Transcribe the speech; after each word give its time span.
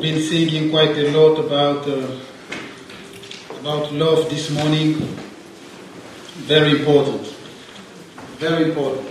Been 0.00 0.22
singing 0.22 0.70
quite 0.70 0.96
a 0.96 1.10
lot 1.10 1.38
about 1.38 1.86
uh, 1.86 2.06
about 3.60 3.92
love 3.92 4.30
this 4.30 4.48
morning. 4.50 4.94
Very 6.48 6.78
important. 6.80 7.26
Very 8.38 8.70
important. 8.70 9.06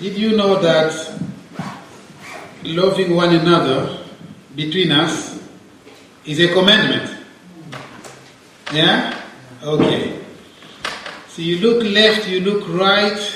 Did 0.00 0.16
you 0.16 0.34
know 0.34 0.58
that 0.62 1.20
loving 2.62 3.14
one 3.14 3.34
another 3.34 3.98
between 4.56 4.90
us 4.90 5.38
is 6.24 6.40
a 6.40 6.52
commandment? 6.54 7.18
Yeah? 8.72 9.20
Okay. 9.62 10.20
So 11.28 11.42
you 11.42 11.58
look 11.58 11.82
left, 11.84 12.26
you 12.28 12.40
look 12.40 12.66
right, 12.68 13.33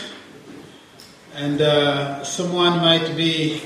and 1.38 1.62
uh, 1.62 2.24
someone 2.24 2.78
might 2.78 3.16
be 3.16 3.62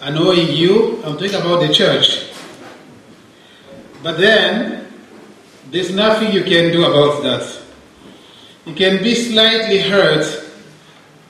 annoying 0.00 0.48
you. 0.56 1.04
I'm 1.04 1.18
talking 1.18 1.34
about 1.34 1.60
the 1.60 1.68
church. 1.68 2.30
But 4.02 4.16
then, 4.16 4.86
there's 5.70 5.90
nothing 5.90 6.32
you 6.32 6.44
can 6.44 6.72
do 6.72 6.84
about 6.86 7.22
that. 7.22 7.60
You 8.64 8.74
can 8.74 9.02
be 9.02 9.14
slightly 9.14 9.80
hurt, 9.80 10.24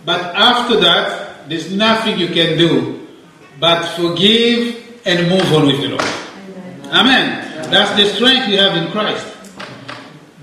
but 0.05 0.21
after 0.37 0.79
that, 0.79 1.49
there's 1.49 1.73
nothing 1.73 2.21
you 2.21 2.29
can 2.29 2.57
do 2.57 3.09
but 3.59 3.85
forgive 3.97 5.01
and 5.05 5.29
move 5.29 5.53
on 5.53 5.67
with 5.67 5.81
the 5.81 5.89
Lord. 5.89 6.95
Amen. 6.95 7.71
That's 7.71 7.91
the 8.01 8.15
strength 8.15 8.49
you 8.49 8.59
have 8.59 8.77
in 8.77 8.93
Christ. 8.93 9.27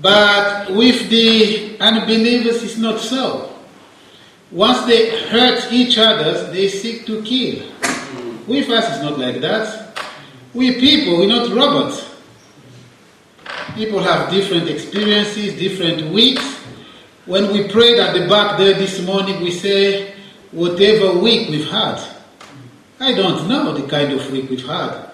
But 0.02 0.72
with 0.72 1.08
the 1.08 1.78
unbelievers, 1.80 2.62
it's 2.62 2.76
not 2.76 3.00
so. 3.00 3.51
Once 4.52 4.84
they 4.84 5.08
hurt 5.28 5.72
each 5.72 5.96
other, 5.96 6.52
they 6.52 6.68
seek 6.68 7.06
to 7.06 7.22
kill. 7.22 7.66
With 8.46 8.68
us, 8.68 8.86
it's 8.90 9.02
not 9.02 9.18
like 9.18 9.40
that. 9.40 9.96
We 10.52 10.78
people, 10.78 11.18
we're 11.18 11.26
not 11.26 11.50
robots. 11.50 12.06
People 13.74 14.02
have 14.02 14.30
different 14.30 14.68
experiences, 14.68 15.58
different 15.58 16.12
weeks. 16.12 16.44
When 17.24 17.50
we 17.50 17.66
prayed 17.68 17.98
at 17.98 18.12
the 18.12 18.28
back 18.28 18.58
there 18.58 18.74
this 18.74 19.00
morning, 19.00 19.42
we 19.42 19.52
say, 19.52 20.12
whatever 20.50 21.18
week 21.18 21.48
we've 21.48 21.70
had. 21.70 21.98
I 23.00 23.14
don't 23.14 23.48
know 23.48 23.72
the 23.72 23.88
kind 23.88 24.12
of 24.12 24.30
week 24.30 24.50
we've 24.50 24.66
had. 24.66 25.12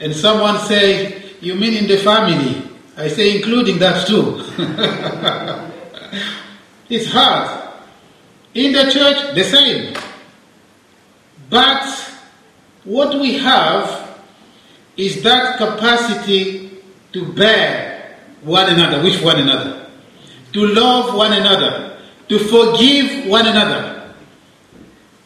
And 0.00 0.14
someone 0.14 0.58
say, 0.60 1.34
you 1.42 1.56
mean 1.56 1.74
in 1.74 1.86
the 1.86 1.98
family? 1.98 2.70
I 2.96 3.08
say, 3.08 3.36
including 3.36 3.78
that 3.80 4.06
too. 4.06 4.40
it's 6.88 7.12
hard. 7.12 7.71
In 8.54 8.72
the 8.72 8.90
church, 8.90 9.34
the 9.34 9.44
same. 9.44 9.94
But 11.48 11.86
what 12.84 13.18
we 13.20 13.38
have 13.38 14.18
is 14.96 15.22
that 15.22 15.56
capacity 15.58 16.70
to 17.12 17.32
bear 17.32 18.18
one 18.42 18.68
another, 18.68 19.02
with 19.02 19.22
one 19.22 19.38
another, 19.38 19.86
to 20.52 20.66
love 20.66 21.14
one 21.14 21.32
another, 21.32 21.98
to 22.28 22.38
forgive 22.38 23.26
one 23.28 23.46
another. 23.46 24.14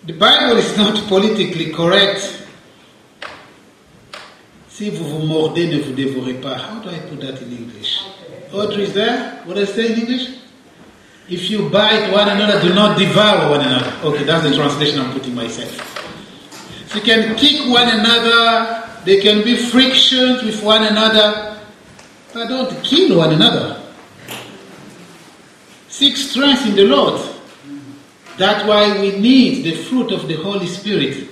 The 0.04 0.12
Bible 0.12 0.56
is 0.58 0.77
not 0.77 0.97
politically 1.08 1.72
correct. 1.72 2.32
Si 4.69 4.91
vous 4.91 5.04
vous 5.08 5.27
mordez, 5.27 5.66
ne 5.69 5.80
vous 5.80 5.94
dévorez 5.94 6.34
pas. 6.41 6.54
How 6.58 6.80
do 6.80 6.91
I 6.91 6.98
put 7.08 7.20
that 7.22 7.41
in 7.41 7.50
English? 7.50 7.98
Audrey 8.52 8.84
is 8.84 8.92
there? 8.92 9.41
What 9.47 9.56
it 9.56 9.69
say 9.69 9.93
in 9.93 10.00
English? 10.00 10.28
If 11.28 11.50
you 11.50 11.69
bite 11.69 12.12
one 12.12 12.28
another, 12.28 12.60
do 12.62 12.72
not 12.72 12.97
devour 12.97 13.50
one 13.50 13.60
another. 13.60 13.92
Okay, 14.04 14.22
that's 14.22 14.48
the 14.48 14.54
translation 14.54 15.00
I'm 15.00 15.12
putting 15.12 15.34
myself. 15.34 15.72
So 16.88 16.98
you 16.98 17.04
can 17.04 17.34
kick 17.37 17.69
one 17.69 17.88
another, 17.88 18.88
there 19.04 19.20
can 19.20 19.42
be 19.42 19.56
frictions 19.56 20.44
with 20.44 20.62
one 20.62 20.84
another, 20.84 21.59
but 22.32 22.47
don't 22.47 22.82
kill 22.84 23.19
one 23.19 23.32
another. 23.32 23.82
Seek 25.88 26.16
strength 26.16 26.64
in 26.66 26.76
the 26.76 26.84
Lord. 26.84 27.20
That's 28.37 28.64
why 28.69 29.00
we 29.00 29.19
need 29.19 29.64
the 29.64 29.75
fruit 29.84 30.12
of 30.12 30.28
the 30.28 30.37
Holy 30.37 30.66
Spirit 30.66 31.28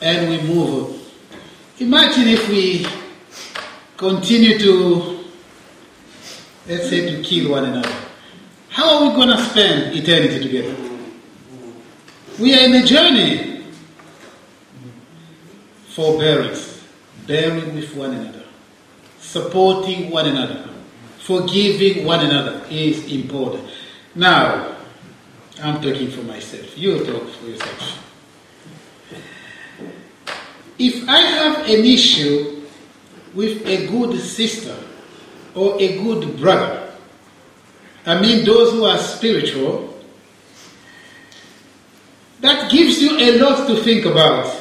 and 0.00 0.30
we 0.30 0.40
move. 0.42 0.96
Imagine 1.78 2.28
if 2.28 2.48
we 2.48 2.86
continue 3.96 4.58
to, 4.58 5.24
let's 6.66 6.88
say, 6.88 7.16
to 7.16 7.22
kill 7.22 7.50
one 7.50 7.66
another. 7.66 7.92
How 8.80 8.96
are 8.96 9.10
we 9.10 9.14
going 9.14 9.28
to 9.28 9.44
spend 9.44 9.94
eternity 9.94 10.40
together? 10.40 10.74
We 12.38 12.54
are 12.54 12.64
in 12.64 12.74
a 12.76 12.82
journey. 12.82 13.66
Forbearance, 15.88 16.82
bearing 17.26 17.74
with 17.74 17.94
one 17.94 18.14
another, 18.14 18.44
supporting 19.18 20.10
one 20.10 20.28
another, 20.28 20.70
forgiving 21.18 22.06
one 22.06 22.24
another 22.24 22.64
is 22.70 23.04
important. 23.12 23.68
Now, 24.14 24.76
I'm 25.62 25.82
talking 25.82 26.10
for 26.10 26.22
myself. 26.22 26.78
You 26.78 27.04
talk 27.04 27.28
for 27.28 27.48
yourself. 27.48 28.02
If 30.78 31.06
I 31.06 31.20
have 31.20 31.58
an 31.68 31.84
issue 31.84 32.62
with 33.34 33.60
a 33.66 33.88
good 33.88 34.18
sister 34.20 34.74
or 35.54 35.78
a 35.78 35.98
good 36.02 36.40
brother, 36.40 36.89
I 38.06 38.20
mean 38.20 38.44
those 38.44 38.72
who 38.72 38.84
are 38.84 38.98
spiritual, 38.98 39.90
that 42.40 42.70
gives 42.70 43.00
you 43.02 43.18
a 43.18 43.38
lot 43.38 43.66
to 43.68 43.82
think 43.82 44.06
about. 44.06 44.56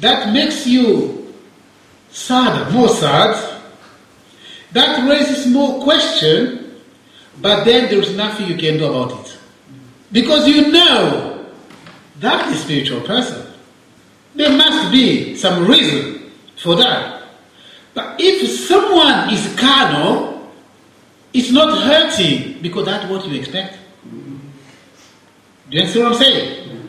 That 0.00 0.32
makes 0.32 0.66
you 0.66 1.34
sad, 2.10 2.72
more 2.72 2.88
sad. 2.88 3.58
That 4.72 5.08
raises 5.08 5.46
more 5.46 5.82
question, 5.82 6.80
but 7.40 7.64
then 7.64 7.90
there's 7.90 8.14
nothing 8.14 8.46
you 8.46 8.56
can 8.56 8.78
do 8.78 8.86
about 8.86 9.18
it. 9.20 9.38
Because 10.12 10.46
you 10.46 10.70
know 10.70 11.46
that 12.20 12.48
is 12.48 12.60
a 12.60 12.62
spiritual 12.62 13.00
person. 13.00 13.46
There 14.34 14.56
must 14.56 14.92
be 14.92 15.34
some 15.36 15.66
reason 15.66 16.30
for 16.56 16.76
that. 16.76 17.22
But 17.94 18.20
if 18.20 18.48
someone 18.48 19.30
is 19.32 19.54
carnal, 19.58 20.29
it's 21.32 21.50
not 21.50 21.78
hurting 21.78 22.60
because 22.62 22.86
that's 22.86 23.10
what 23.10 23.26
you 23.26 23.38
expect. 23.38 23.78
Do 25.70 25.76
you 25.76 25.80
understand 25.80 26.04
what 26.04 26.12
I'm 26.14 26.18
saying? 26.18 26.88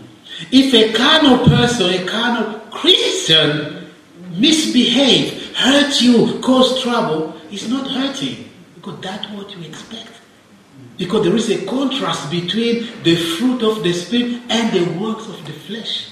If 0.51 0.73
a 0.73 0.93
carnal 0.93 1.45
person, 1.45 1.93
a 1.93 2.05
carnal 2.07 2.59
Christian 2.71 3.89
misbehave, 4.31 5.55
hurt 5.55 6.01
you, 6.01 6.39
cause 6.41 6.81
trouble, 6.81 7.35
it's 7.51 7.67
not 7.67 7.87
hurting 7.89 8.49
because 8.75 8.99
that's 9.01 9.29
what 9.31 9.55
you 9.55 9.63
expect. 9.63 10.09
Because 10.97 11.25
there 11.25 11.35
is 11.35 11.49
a 11.49 11.65
contrast 11.65 12.31
between 12.31 12.87
the 13.03 13.15
fruit 13.15 13.61
of 13.63 13.83
the 13.83 13.93
Spirit 13.93 14.41
and 14.49 14.71
the 14.73 14.99
works 14.99 15.27
of 15.27 15.45
the 15.45 15.53
flesh. 15.53 16.09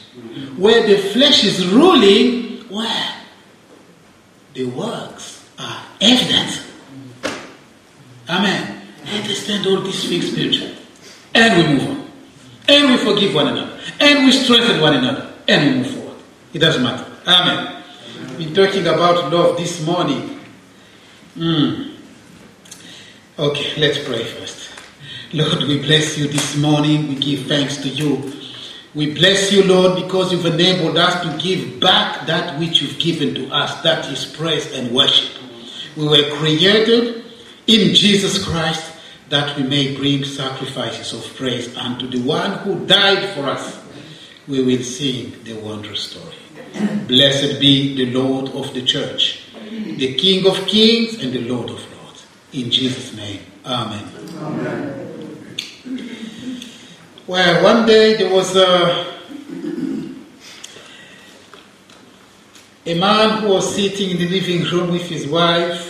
Where 0.57 0.85
the 0.85 0.97
flesh 1.09 1.43
is 1.43 1.65
ruling, 1.67 2.59
where 2.69 3.15
the 4.53 4.65
works 4.65 5.47
are 5.57 5.85
evident. 6.01 6.68
Amen. 8.29 8.81
Understand 9.11 9.65
all 9.65 9.81
these 9.81 10.07
things 10.07 10.31
spiritually. 10.31 10.77
And 11.33 11.57
we 11.57 11.73
move 11.73 11.89
on. 11.89 12.11
And 12.67 12.91
we 12.91 12.97
forgive 12.97 13.33
one 13.33 13.47
another. 13.47 13.79
And 13.99 14.25
we 14.25 14.31
strengthen 14.31 14.79
one 14.79 14.95
another. 14.95 15.33
And 15.47 15.67
we 15.67 15.81
move 15.81 15.91
forward. 15.95 16.17
It 16.53 16.59
doesn't 16.59 16.83
matter. 16.83 17.05
Amen. 17.25 17.83
We're 18.37 18.53
talking 18.53 18.87
about 18.87 19.31
love 19.31 19.57
this 19.57 19.83
morning. 19.85 20.39
Mm. 21.35 21.95
Okay, 23.39 23.79
let's 23.81 24.03
pray 24.07 24.23
first. 24.23 24.69
Lord, 25.33 25.63
we 25.63 25.79
bless 25.79 26.17
you 26.17 26.27
this 26.27 26.55
morning. 26.57 27.07
We 27.07 27.15
give 27.15 27.47
thanks 27.47 27.77
to 27.77 27.89
you. 27.89 28.33
We 28.95 29.13
bless 29.13 29.51
you, 29.51 29.63
Lord, 29.63 30.01
because 30.03 30.31
you've 30.31 30.45
enabled 30.45 30.97
us 30.97 31.21
to 31.23 31.37
give 31.41 31.79
back 31.79 32.25
that 32.27 32.59
which 32.59 32.81
you've 32.81 32.99
given 32.99 33.35
to 33.35 33.49
us. 33.53 33.81
That 33.81 34.11
is 34.11 34.25
praise 34.25 34.71
and 34.73 34.91
worship. 34.91 35.41
We 35.95 36.07
were 36.07 36.29
created 36.37 37.18
in 37.69 37.93
Jesus 37.93 38.43
Christ 38.43 38.93
that 39.29 39.55
we 39.55 39.61
may 39.61 39.95
bring 39.95 40.23
sacrifices 40.23 41.13
of 41.13 41.35
praise 41.35 41.75
unto 41.77 42.07
the 42.07 42.19
one 42.21 42.51
who 42.59 42.83
died 42.87 43.35
for 43.35 43.45
us. 43.45 43.79
We 44.47 44.63
will 44.63 44.81
sing 44.81 45.35
the 45.43 45.53
wondrous 45.53 46.09
story. 46.09 46.35
Blessed 47.07 47.59
be 47.59 47.95
the 47.95 48.11
Lord 48.11 48.49
of 48.55 48.73
the 48.73 48.81
church, 48.81 49.43
the 49.69 50.15
King 50.15 50.47
of 50.47 50.65
kings 50.65 51.23
and 51.23 51.31
the 51.31 51.47
Lord 51.47 51.69
of 51.69 51.77
lords. 51.95 52.25
In 52.53 52.71
Jesus' 52.71 53.15
name, 53.15 53.41
Amen. 53.65 54.03
Amen. 54.39 55.09
Well, 57.27 57.63
one 57.63 57.85
day 57.85 58.17
there 58.17 58.33
was 58.33 58.55
a, 58.55 59.05
a 62.87 62.99
man 62.99 63.41
who 63.41 63.49
was 63.49 63.75
sitting 63.75 64.09
in 64.09 64.17
the 64.17 64.27
living 64.27 64.63
room 64.63 64.91
with 64.91 65.03
his 65.03 65.27
wife, 65.27 65.88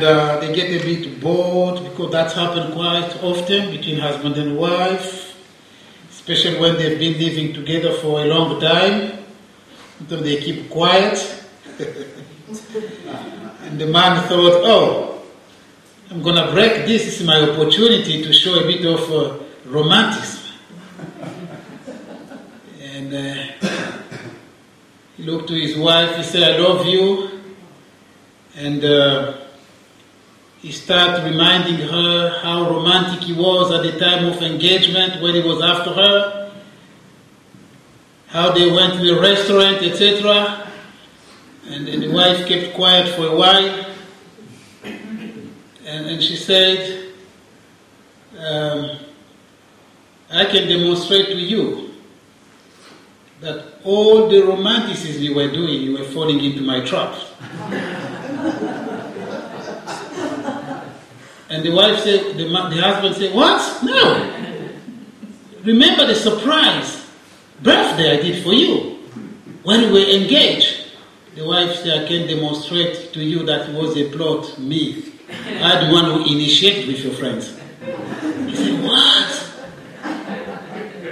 and 0.00 0.08
uh, 0.08 0.40
they 0.40 0.54
get 0.54 0.70
a 0.70 0.82
bit 0.82 1.20
bored 1.20 1.84
because 1.84 2.10
that's 2.10 2.32
happened 2.32 2.72
quite 2.72 3.22
often 3.22 3.70
between 3.70 3.98
husband 3.98 4.34
and 4.36 4.56
wife. 4.56 5.36
especially 6.10 6.58
when 6.58 6.76
they've 6.76 6.98
been 6.98 7.18
living 7.18 7.52
together 7.52 7.92
for 7.92 8.22
a 8.22 8.24
long 8.24 8.58
time. 8.60 9.18
Sometimes 9.98 10.22
they 10.22 10.40
keep 10.40 10.70
quiet. 10.70 11.44
and 11.78 13.78
the 13.78 13.86
man 13.86 14.26
thought, 14.26 14.62
oh, 14.64 15.22
I'm 16.10 16.22
going 16.22 16.36
to 16.36 16.50
break 16.52 16.86
this. 16.86 17.04
This 17.04 17.20
is 17.20 17.26
my 17.26 17.38
opportunity 17.38 18.22
to 18.22 18.32
show 18.32 18.58
a 18.58 18.66
bit 18.66 18.86
of 18.86 19.12
uh, 19.12 19.38
romanticism. 19.66 20.54
and 22.80 23.12
uh, 23.12 23.34
he 25.16 25.24
looked 25.24 25.48
to 25.48 25.54
his 25.54 25.76
wife, 25.76 26.16
he 26.16 26.22
said, 26.22 26.54
I 26.54 26.58
love 26.58 26.86
you. 26.86 27.28
And 28.56 28.84
uh, 28.84 29.39
he 30.62 30.72
started 30.72 31.24
reminding 31.24 31.76
her 31.88 32.38
how 32.42 32.70
romantic 32.70 33.22
he 33.22 33.32
was 33.32 33.72
at 33.72 33.82
the 33.82 33.98
time 33.98 34.26
of 34.26 34.42
engagement 34.42 35.22
when 35.22 35.34
he 35.34 35.40
was 35.40 35.62
after 35.62 35.92
her, 35.94 36.52
how 38.26 38.52
they 38.52 38.70
went 38.70 38.92
to 38.94 39.00
the 39.00 39.18
restaurant, 39.18 39.82
etc. 39.82 40.70
And, 41.66 41.88
and 41.88 42.02
the 42.02 42.12
wife 42.12 42.46
kept 42.46 42.74
quiet 42.74 43.08
for 43.16 43.28
a 43.28 43.34
while. 43.36 43.86
And, 44.84 46.06
and 46.06 46.22
she 46.22 46.36
said, 46.36 47.14
um, 48.38 48.98
I 50.30 50.44
can 50.44 50.68
demonstrate 50.68 51.26
to 51.26 51.36
you 51.36 51.94
that 53.40 53.78
all 53.82 54.28
the 54.28 54.42
romanticism 54.42 55.22
you 55.22 55.34
were 55.34 55.50
doing, 55.50 55.82
you 55.82 55.96
were 55.96 56.04
falling 56.04 56.44
into 56.44 56.60
my 56.60 56.84
trap. 56.84 57.16
And 61.50 61.64
the 61.64 61.72
wife 61.72 61.98
said, 62.04 62.36
the, 62.36 62.44
the 62.44 62.80
husband 62.80 63.16
said, 63.16 63.34
What? 63.34 63.82
No. 63.82 64.36
Remember 65.64 66.06
the 66.06 66.14
surprise 66.14 67.06
birthday 67.60 68.18
I 68.18 68.22
did 68.22 68.44
for 68.44 68.54
you 68.54 68.98
when 69.64 69.92
we 69.92 69.92
were 69.92 70.10
engaged. 70.10 70.92
The 71.34 71.44
wife 71.44 71.74
said, 71.76 72.04
I 72.04 72.06
can 72.08 72.28
demonstrate 72.28 73.12
to 73.12 73.20
you 73.22 73.44
that 73.46 73.68
it 73.68 73.74
was 73.74 73.96
a 73.96 74.08
plot, 74.10 74.58
me. 74.58 75.12
I 75.60 75.86
the 75.86 75.92
one 75.92 76.04
who 76.06 76.24
initiated 76.32 76.86
with 76.86 77.00
your 77.04 77.14
friends. 77.14 77.58
He 78.46 78.56
said, 78.56 78.82
What? 78.84 79.36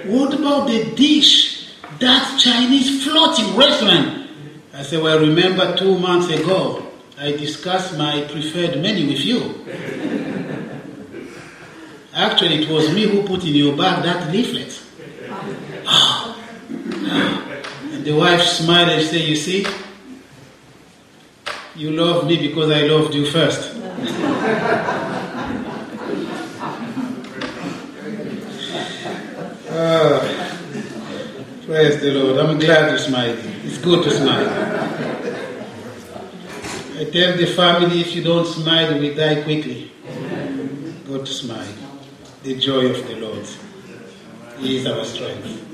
What 0.06 0.34
about 0.34 0.68
the 0.68 0.94
dish? 0.94 1.74
That 1.98 2.38
Chinese 2.40 3.02
floating 3.04 3.56
restaurant? 3.56 4.30
I 4.72 4.82
said, 4.82 5.02
Well, 5.02 5.18
remember 5.18 5.76
two 5.76 5.98
months 5.98 6.28
ago, 6.28 6.86
I 7.18 7.32
discussed 7.32 7.98
my 7.98 8.24
preferred 8.30 8.80
menu 8.80 9.08
with 9.08 9.24
you. 9.24 10.07
Actually, 12.18 12.64
it 12.64 12.68
was 12.68 12.92
me 12.92 13.02
who 13.06 13.22
put 13.22 13.44
in 13.44 13.54
your 13.54 13.76
bag 13.76 14.02
that 14.02 14.32
leaflet. 14.32 14.82
And 17.92 18.04
the 18.04 18.10
wife 18.10 18.42
smiled 18.42 18.88
and 18.88 19.06
said, 19.06 19.20
You 19.20 19.36
see, 19.36 19.64
you 21.76 21.92
love 21.92 22.26
me 22.26 22.36
because 22.48 22.72
I 22.72 22.88
loved 22.88 23.14
you 23.14 23.24
first. 23.24 23.70
oh, 29.70 30.18
praise 31.66 32.00
the 32.00 32.10
Lord. 32.14 32.36
I'm 32.44 32.58
glad 32.58 32.90
you're 32.90 32.98
smiling. 32.98 33.38
It's 33.62 33.78
good 33.78 34.02
to 34.02 34.10
smile. 34.10 34.48
I 36.98 37.04
tell 37.12 37.36
the 37.36 37.46
family 37.46 38.00
if 38.00 38.16
you 38.16 38.24
don't 38.24 38.44
smile, 38.44 38.98
we 38.98 39.14
die 39.14 39.40
quickly. 39.44 39.92
Go 41.06 41.18
to 41.18 41.32
smile 41.32 41.87
the 42.42 42.58
joy 42.58 42.86
of 42.86 43.06
the 43.06 43.16
Lord. 43.16 43.46
Is 44.60 44.86
our 44.86 45.04
strength. 45.04 45.64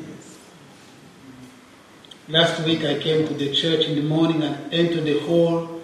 Last 2.29 2.63
week 2.65 2.85
I 2.85 2.99
came 2.99 3.27
to 3.27 3.35
the 3.35 3.55
church 3.55 3.87
in 3.87 3.97
the 3.97 4.03
morning 4.03 4.43
and 4.43 4.73
entered 4.73 5.05
the 5.05 5.21
hall, 5.21 5.83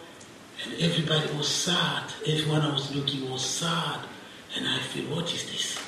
and 0.65 0.75
everybody 0.79 1.35
was 1.37 1.49
sad. 1.49 2.13
Everyone 2.27 2.61
I 2.61 2.73
was 2.73 2.95
looking 2.95 3.31
was 3.31 3.45
sad. 3.45 4.01
And 4.57 4.69
I 4.69 4.79
feel, 4.81 5.05
what 5.15 5.33
is 5.33 5.51
this? 5.51 5.79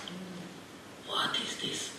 What 1.06 1.38
is 1.38 1.56
this? 1.58 1.96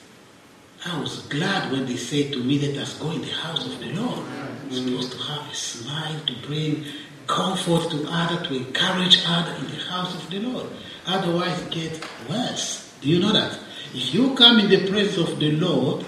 I 0.86 1.00
was 1.00 1.28
glad 1.28 1.72
when 1.72 1.86
they 1.86 1.98
said 1.98 2.34
to 2.34 2.44
me, 2.44 2.60
let 2.60 2.78
us 2.78 2.98
go 2.98 3.12
in 3.12 3.22
the 3.22 3.28
house 3.28 3.66
of 3.68 3.80
the 3.80 3.92
Lord. 3.94 4.25
We're 4.69 4.78
supposed 4.78 5.12
to 5.12 5.18
have 5.19 5.51
a 5.51 5.56
smile, 5.56 6.19
to 6.25 6.34
bring 6.48 6.86
comfort 7.28 7.92
to 7.92 8.06
others, 8.07 8.48
to 8.48 8.56
encourage 8.56 9.24
others 9.28 9.60
in 9.62 9.68
the 9.78 9.84
house 9.84 10.16
of 10.16 10.30
the 10.30 10.40
Lord. 10.40 10.68
Otherwise, 11.06 11.62
it 11.62 11.72
gets 11.72 12.00
worse. 12.28 12.82
Do 13.03 13.09
you 13.09 13.19
know 13.19 13.33
that? 13.33 13.59
If 13.94 14.13
you 14.13 14.33
come 14.33 14.59
in 14.59 14.69
the 14.69 14.88
presence 14.89 15.17
of 15.17 15.38
the 15.38 15.51
Lord 15.51 16.05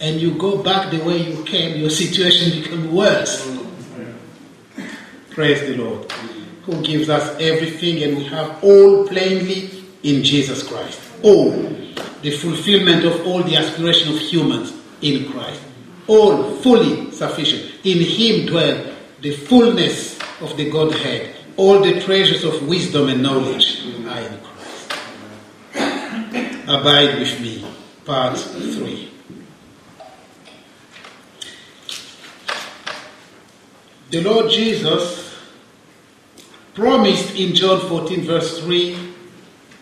and 0.00 0.20
you 0.20 0.32
go 0.36 0.62
back 0.62 0.90
the 0.90 1.02
way 1.02 1.16
you 1.16 1.42
came, 1.44 1.80
your 1.80 1.88
situation 1.88 2.62
becomes 2.62 2.86
worse. 2.88 3.58
Praise 5.30 5.62
the 5.62 5.76
Lord, 5.82 6.12
who 6.64 6.82
gives 6.82 7.08
us 7.08 7.34
everything, 7.40 8.02
and 8.02 8.18
we 8.18 8.24
have 8.24 8.62
all 8.62 9.08
plainly 9.08 9.70
in 10.02 10.22
Jesus 10.22 10.62
Christ. 10.62 11.00
All 11.22 11.50
the 12.20 12.30
fulfillment 12.30 13.06
of 13.06 13.26
all 13.26 13.42
the 13.42 13.56
aspiration 13.56 14.12
of 14.14 14.20
humans 14.20 14.74
in 15.00 15.32
Christ. 15.32 15.62
All 16.08 16.56
fully 16.56 17.10
sufficient. 17.12 17.86
In 17.86 17.98
Him 18.04 18.46
dwell 18.46 18.94
the 19.22 19.30
fullness 19.32 20.18
of 20.42 20.56
the 20.58 20.70
Godhead. 20.70 21.36
All 21.56 21.80
the 21.80 22.00
treasures 22.00 22.44
of 22.44 22.68
wisdom 22.68 23.08
and 23.08 23.22
knowledge 23.22 23.80
are 23.86 23.96
in 23.96 24.04
Christ. 24.04 24.47
Abide 26.68 27.18
with 27.18 27.40
me. 27.40 27.64
Part 28.04 28.36
3. 28.36 29.10
The 34.10 34.20
Lord 34.20 34.50
Jesus 34.50 35.34
promised 36.74 37.34
in 37.36 37.54
John 37.54 37.80
14, 37.88 38.20
verse 38.20 38.60
3 38.60 38.94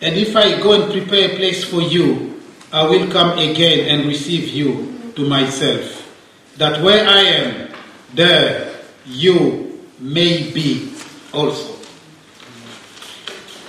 And 0.00 0.14
if 0.14 0.36
I 0.36 0.60
go 0.62 0.80
and 0.80 0.92
prepare 0.92 1.32
a 1.32 1.36
place 1.36 1.64
for 1.64 1.82
you, 1.82 2.40
I 2.72 2.86
will 2.86 3.10
come 3.10 3.36
again 3.36 3.88
and 3.88 4.06
receive 4.06 4.48
you 4.48 5.12
to 5.16 5.28
myself, 5.28 6.06
that 6.56 6.82
where 6.82 7.04
I 7.08 7.20
am, 7.20 7.74
there 8.14 8.78
you 9.06 9.82
may 9.98 10.52
be 10.52 10.92
also. 11.32 11.74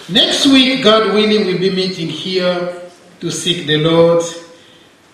Next 0.08 0.46
week, 0.46 0.84
God 0.84 1.16
willing, 1.16 1.48
we'll 1.48 1.60
be 1.60 1.74
meeting 1.74 2.10
here 2.10 2.87
to 3.20 3.32
seek 3.32 3.68
the 3.68 3.78
Lord. 3.78 4.24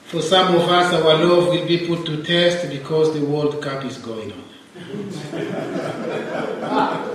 For 0.05 0.21
some 0.21 0.55
of 0.55 0.61
us, 0.69 0.93
our 0.93 1.15
love 1.25 1.47
will 1.49 1.65
be 1.65 1.87
put 1.87 2.05
to 2.05 2.23
test 2.23 2.69
because 2.69 3.13
the 3.13 3.25
World 3.25 3.61
Cup 3.61 3.83
is 3.85 3.97
going 3.97 4.31
on. 4.31 4.43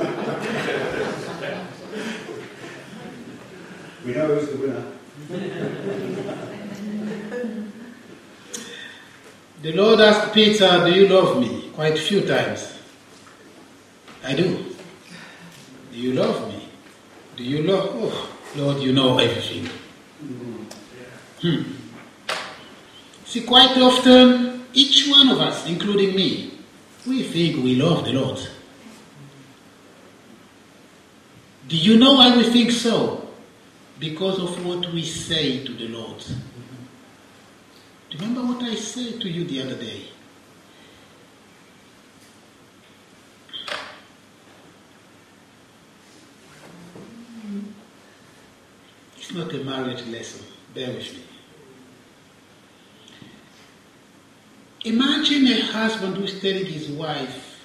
We 4.08 4.14
know 4.14 4.26
who's 4.26 4.48
the 4.48 4.56
winner. 4.56 4.84
The 9.60 9.72
Lord 9.72 10.00
asked 10.00 10.32
Peter, 10.32 10.82
Do 10.86 10.92
you 10.92 11.08
love 11.08 11.38
me? 11.38 11.70
Quite 11.74 11.98
a 11.98 12.00
few 12.00 12.22
times. 12.22 12.72
I 14.24 14.32
do. 14.32 14.64
Do 15.92 15.98
you 15.98 16.14
love 16.14 16.48
me? 16.48 16.68
Do 17.36 17.44
you 17.44 17.64
love? 17.64 17.90
Oh, 17.92 18.30
Lord, 18.56 18.78
you 18.78 18.92
know 18.94 19.18
everything. 19.18 19.68
Hmm. 21.40 21.62
See, 23.24 23.42
quite 23.42 23.76
often, 23.76 24.64
each 24.72 25.08
one 25.08 25.28
of 25.28 25.38
us, 25.38 25.66
including 25.66 26.16
me, 26.16 26.58
we 27.06 27.22
think 27.22 27.62
we 27.62 27.76
love 27.76 28.04
the 28.04 28.12
Lord. 28.12 28.40
Do 31.68 31.76
you 31.76 31.98
know 31.98 32.14
why 32.14 32.34
we 32.36 32.44
think 32.44 32.70
so? 32.70 33.28
Because 34.00 34.38
of 34.38 34.64
what 34.64 34.90
we 34.92 35.02
say 35.04 35.64
to 35.64 35.72
the 35.72 35.88
Lord. 35.88 36.24
Remember 38.14 38.40
what 38.42 38.62
I 38.62 38.74
said 38.74 39.20
to 39.20 39.28
you 39.28 39.44
the 39.44 39.62
other 39.62 39.76
day? 39.76 40.04
It's 49.18 49.34
not 49.34 49.52
a 49.52 49.58
marriage 49.62 50.06
lesson. 50.06 50.46
Bear 50.74 50.88
with 50.94 51.12
me. 51.12 51.27
Imagine 54.84 55.46
a 55.48 55.60
husband 55.60 56.16
who's 56.16 56.40
telling 56.40 56.64
his 56.66 56.88
wife 56.90 57.58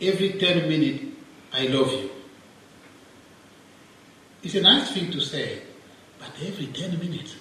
every 0.00 0.32
10 0.32 0.68
minutes, 0.68 1.04
I 1.52 1.68
love 1.68 1.92
you. 1.92 2.10
It's 4.42 4.54
a 4.56 4.60
nice 4.60 4.92
thing 4.92 5.12
to 5.12 5.20
say, 5.20 5.62
but 6.18 6.30
every 6.44 6.66
10 6.66 6.98
minutes. 6.98 7.36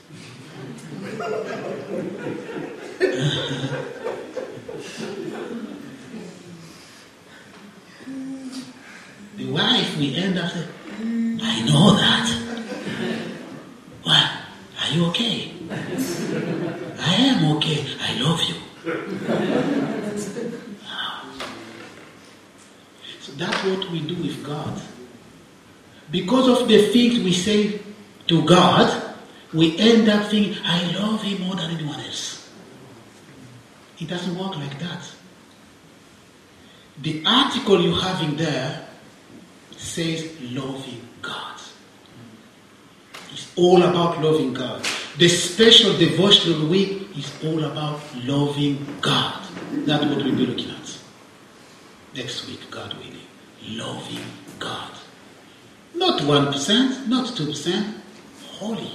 the 9.38 9.46
wife 9.52 9.98
will 9.98 10.16
end 10.16 10.38
up 10.38 10.52
saying, 10.52 10.68
I 11.42 11.62
know 11.66 11.96
that. 11.96 12.30
What? 14.04 14.32
Are 14.80 14.90
you 14.96 15.06
okay? 15.08 15.52
I 17.00 17.16
I'm 17.36 17.52
okay. 17.58 17.86
I 18.00 18.14
love 18.22 18.42
you. 18.44 18.56
So 18.86 18.92
that's 23.38 23.64
what 23.64 23.90
we 23.90 24.02
do 24.02 24.16
with 24.22 24.44
God. 24.44 24.80
Because 26.12 26.62
of 26.62 26.68
the 26.68 26.90
things 26.90 27.18
we 27.24 27.34
say 27.34 27.82
to 28.28 28.46
God, 28.46 29.16
we 29.54 29.76
end 29.80 30.08
up 30.08 30.30
thinking, 30.30 30.56
I 30.64 30.92
love 30.92 31.24
him 31.24 31.42
more 31.42 31.56
than 31.56 31.72
anyone 31.72 32.00
else. 32.00 32.48
It 34.00 34.08
doesn't 34.08 34.38
work 34.38 34.56
like 34.56 34.78
that. 34.80 35.10
The 37.02 37.24
article 37.26 37.82
you 37.82 37.96
have 37.96 38.22
in 38.22 38.36
there 38.38 38.88
says 39.72 40.30
loving 40.42 41.08
God. 41.24 41.60
It's 43.32 43.52
all 43.56 43.82
about 43.82 44.22
loving 44.22 44.54
God. 44.54 44.86
The 45.18 45.28
special 45.28 45.98
devotional 45.98 46.68
week 46.68 47.05
is 47.18 47.32
all 47.44 47.64
about 47.64 48.02
loving 48.26 48.86
God. 49.02 49.42
That's 49.86 50.04
what 50.06 50.18
we'll 50.18 50.36
be 50.36 50.46
looking 50.46 50.70
at. 50.70 51.00
Next 52.16 52.48
week, 52.48 52.60
God 52.70 52.94
willing. 52.96 53.20
Loving 53.70 54.26
God. 54.60 54.92
Not 55.94 56.22
1%, 56.22 57.08
not 57.08 57.28
2%, 57.28 57.94
wholly. 58.58 58.92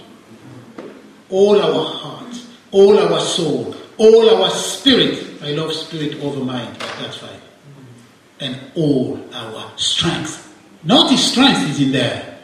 All 1.29 1.61
our 1.61 1.85
heart, 1.85 2.37
all 2.71 2.99
our 2.99 3.21
soul, 3.21 3.75
all 3.99 4.43
our 4.43 4.51
spirit. 4.51 5.43
I 5.43 5.53
love 5.53 5.73
spirit 5.73 6.21
over 6.23 6.45
mind, 6.45 6.77
but 6.79 6.95
that's 6.99 7.19
fine. 7.19 7.41
And 8.41 8.59
all 8.75 9.21
our 9.33 9.73
strength. 9.77 10.47
Notice 10.83 11.33
strength 11.33 11.69
is 11.71 11.81
in 11.81 11.93
there. 11.93 12.39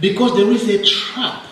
Because 0.00 0.36
there 0.36 0.50
is 0.50 0.68
a 0.68 0.84
trap. 0.84 1.47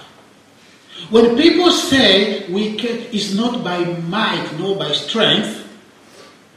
When 1.10 1.36
people 1.36 1.70
say 1.70 2.50
we 2.50 2.76
can, 2.76 2.98
it's 3.12 3.34
not 3.34 3.62
by 3.62 3.84
might 3.84 4.48
nor 4.58 4.76
by 4.76 4.92
strength, 4.92 5.62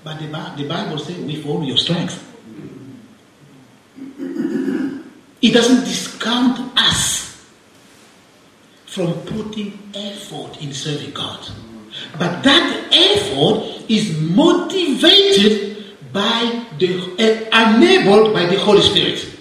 but 0.03 0.19
the, 0.19 0.27
the 0.57 0.67
Bible 0.67 0.97
says 0.97 1.17
with 1.17 1.45
all 1.45 1.63
your 1.63 1.77
strength. 1.77 2.25
It 5.41 5.53
doesn't 5.53 5.85
discount 5.85 6.59
us 6.77 7.19
from 8.85 9.13
putting 9.21 9.77
effort 9.93 10.61
in 10.61 10.73
serving 10.73 11.11
God. 11.11 11.47
But 12.17 12.43
that 12.43 12.89
effort 12.91 13.89
is 13.89 14.19
motivated 14.19 15.95
by 16.11 16.65
the, 16.79 17.49
uh, 17.53 17.75
enabled 17.75 18.33
by 18.33 18.47
the 18.47 18.57
Holy 18.57 18.81
Spirit. 18.81 19.39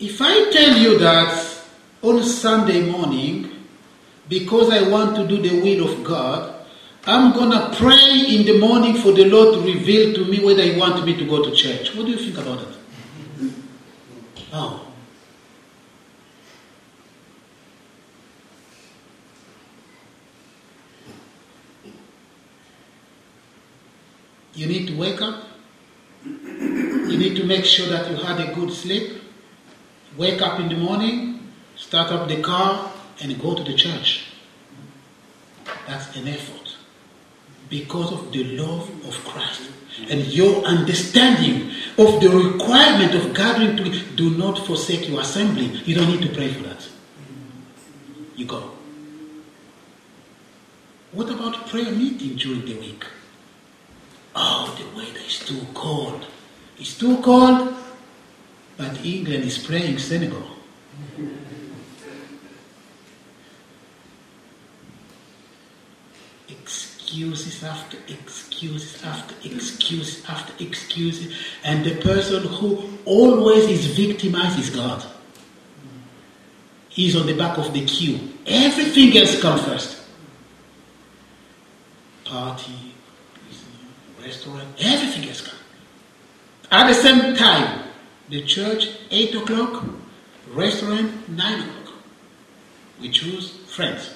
If 0.00 0.20
I 0.20 0.34
tell 0.54 0.78
you 0.78 0.98
that 1.00 1.62
on 2.02 2.22
Sunday 2.22 2.88
morning, 2.88 3.50
because 4.28 4.70
I 4.70 4.88
want 4.88 5.16
to 5.16 5.26
do 5.26 5.42
the 5.42 5.60
will 5.60 5.90
of 5.90 6.04
God, 6.04 6.54
I'm 7.06 7.32
going 7.32 7.50
to 7.50 7.76
pray 7.76 8.36
in 8.36 8.46
the 8.46 8.58
morning 8.58 8.94
for 8.94 9.12
the 9.12 9.24
Lord 9.24 9.54
to 9.54 9.60
reveal 9.60 10.14
to 10.14 10.24
me 10.24 10.44
whether 10.44 10.62
He 10.62 10.78
wants 10.78 11.04
me 11.04 11.16
to 11.16 11.26
go 11.26 11.42
to 11.42 11.50
church. 11.50 11.94
What 11.96 12.06
do 12.06 12.12
you 12.12 12.18
think 12.18 12.38
about 12.38 12.60
it? 12.60 12.68
Oh. 14.52 14.80
oh. 14.80 14.80
You 24.54 24.66
need 24.66 24.86
to 24.86 24.96
wake 24.96 25.20
up. 25.20 25.48
You 26.24 27.18
need 27.18 27.34
to 27.36 27.44
make 27.44 27.64
sure 27.64 27.88
that 27.88 28.08
you 28.08 28.16
had 28.16 28.40
a 28.40 28.54
good 28.54 28.72
sleep. 28.72 29.23
Wake 30.16 30.40
up 30.42 30.60
in 30.60 30.68
the 30.68 30.76
morning, 30.76 31.52
start 31.76 32.12
up 32.12 32.28
the 32.28 32.40
car, 32.40 32.90
and 33.20 33.40
go 33.40 33.54
to 33.54 33.64
the 33.64 33.74
church. 33.74 34.26
That's 35.86 36.16
an 36.16 36.28
effort 36.28 36.76
because 37.68 38.12
of 38.12 38.32
the 38.32 38.44
love 38.56 38.88
of 39.06 39.14
Christ 39.24 39.70
and 40.08 40.20
your 40.26 40.64
understanding 40.64 41.70
of 41.98 42.20
the 42.20 42.28
requirement 42.28 43.14
of 43.14 43.34
gathering 43.34 43.76
to 43.76 43.90
do 44.16 44.30
not 44.30 44.66
forsake 44.66 45.08
your 45.08 45.20
assembly. 45.20 45.66
You 45.84 45.94
don't 45.94 46.08
need 46.08 46.22
to 46.22 46.34
pray 46.34 46.52
for 46.52 46.62
that. 46.64 46.88
You 48.36 48.46
go. 48.46 48.70
What 51.12 51.30
about 51.30 51.68
prayer 51.68 51.92
meeting 51.92 52.36
during 52.36 52.64
the 52.66 52.74
week? 52.74 53.04
Oh, 54.34 54.76
the 54.78 54.96
weather 54.96 55.20
is 55.24 55.38
too 55.38 55.64
cold. 55.72 56.26
It's 56.78 56.98
too 56.98 57.18
cold, 57.18 57.72
but 58.76 59.04
England 59.04 59.44
is 59.44 59.58
playing 59.58 59.98
Senegal. 59.98 60.54
excuses 67.14 67.62
after 67.62 67.96
excuses 68.08 69.04
after 69.04 69.34
excuses 69.44 70.24
after 70.28 70.64
excuses, 70.64 71.36
and 71.62 71.84
the 71.84 71.94
person 71.96 72.42
who 72.42 72.88
always 73.04 73.68
is 73.68 73.86
victimized 73.86 74.58
is 74.58 74.70
God. 74.70 75.04
He's 76.88 77.16
on 77.16 77.26
the 77.26 77.36
back 77.36 77.56
of 77.58 77.72
the 77.72 77.84
queue. 77.84 78.18
Everything 78.46 79.16
else 79.16 79.40
comes 79.40 79.62
first. 79.62 80.02
Party, 82.24 82.94
restaurant, 84.20 84.68
everything 84.80 85.28
else 85.28 85.40
comes. 85.40 85.60
At 86.70 86.88
the 86.88 86.94
same 86.94 87.36
time, 87.36 87.83
the 88.28 88.42
church, 88.44 88.88
8 89.10 89.34
o'clock, 89.34 89.84
restaurant, 90.52 91.28
9 91.28 91.60
o'clock. 91.60 91.94
We 93.00 93.10
choose 93.10 93.50
friends. 93.66 94.10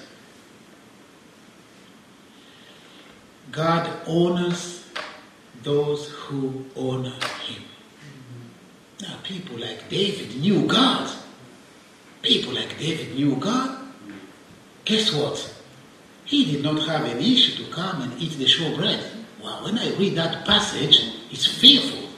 God 3.51 3.89
honors 4.07 4.85
those 5.63 6.09
who 6.09 6.65
honor 6.75 7.15
Him. 7.45 7.63
Now, 9.01 9.17
people 9.23 9.57
like 9.57 9.89
David 9.89 10.37
knew 10.37 10.67
God. 10.67 11.09
People 12.21 12.53
like 12.53 12.77
David 12.77 13.15
knew 13.15 13.35
God. 13.35 13.87
Guess 14.85 15.13
what? 15.13 15.55
He 16.25 16.51
did 16.51 16.63
not 16.63 16.85
have 16.87 17.05
an 17.05 17.19
issue 17.19 17.63
to 17.63 17.71
come 17.71 18.01
and 18.01 18.21
eat 18.21 18.37
the 18.37 18.45
showbread. 18.45 19.01
Well, 19.41 19.63
when 19.63 19.77
I 19.77 19.95
read 19.95 20.15
that 20.15 20.45
passage, 20.45 21.13
it's 21.31 21.45
fearful. 21.45 22.08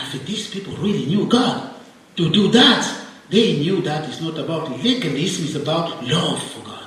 I 0.00 0.04
think 0.06 0.24
these 0.24 0.48
people 0.48 0.74
really 0.76 1.04
knew 1.04 1.26
God. 1.26 1.74
To 2.16 2.30
do 2.30 2.48
that, 2.48 3.06
they 3.28 3.58
knew 3.58 3.82
that 3.82 4.08
it's 4.08 4.20
not 4.20 4.38
about 4.38 4.70
legalism, 4.82 5.44
it's 5.44 5.54
about 5.54 6.02
love 6.04 6.42
for 6.42 6.64
God. 6.64 6.86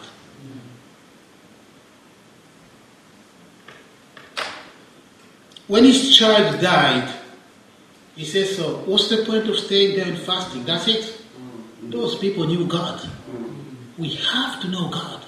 When 5.68 5.84
his 5.84 6.18
child 6.18 6.60
died, 6.60 7.14
he 8.16 8.26
says, 8.26 8.58
So, 8.58 8.78
what's 8.86 9.10
the 9.10 9.24
point 9.26 9.48
of 9.48 9.58
staying 9.58 9.96
there 9.96 10.08
and 10.08 10.18
fasting? 10.18 10.66
That's 10.66 10.88
it. 10.88 11.22
Those 11.84 12.18
people 12.18 12.46
knew 12.46 12.66
God. 12.66 13.08
We 13.98 14.16
have 14.16 14.62
to 14.62 14.68
know 14.68 14.90
God. 14.90 15.24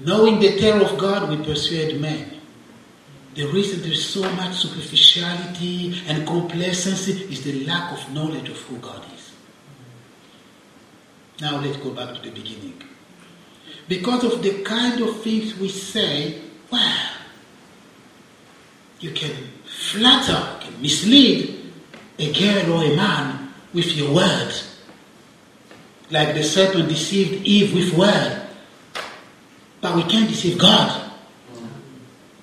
Knowing 0.00 0.40
the 0.40 0.58
terror 0.58 0.82
of 0.82 0.98
God, 0.98 1.28
we 1.28 1.36
persuade 1.44 2.00
men. 2.00 2.33
The 3.34 3.46
reason 3.46 3.82
there's 3.82 4.04
so 4.04 4.22
much 4.34 4.54
superficiality 4.54 6.02
and 6.06 6.24
complacency 6.24 7.24
is 7.32 7.42
the 7.42 7.64
lack 7.64 7.92
of 7.92 8.14
knowledge 8.14 8.48
of 8.48 8.56
who 8.62 8.76
God 8.78 9.04
is. 9.12 9.32
Now 11.40 11.60
let's 11.60 11.76
go 11.78 11.90
back 11.90 12.14
to 12.14 12.22
the 12.22 12.30
beginning. 12.30 12.80
Because 13.88 14.22
of 14.22 14.40
the 14.40 14.62
kind 14.62 15.00
of 15.00 15.20
things 15.22 15.56
we 15.58 15.68
say, 15.68 16.42
well, 16.70 17.10
you 19.00 19.10
can 19.10 19.34
flatter, 19.64 20.60
can 20.60 20.80
mislead 20.80 21.72
a 22.20 22.32
girl 22.32 22.78
or 22.78 22.84
a 22.84 22.96
man 22.96 23.52
with 23.72 23.96
your 23.96 24.14
words. 24.14 24.80
Like 26.10 26.34
the 26.34 26.44
serpent 26.44 26.88
deceived 26.88 27.44
Eve 27.44 27.74
with 27.74 27.98
word. 27.98 28.46
But 29.80 29.96
we 29.96 30.04
can't 30.04 30.28
deceive 30.28 30.56
God. 30.56 31.03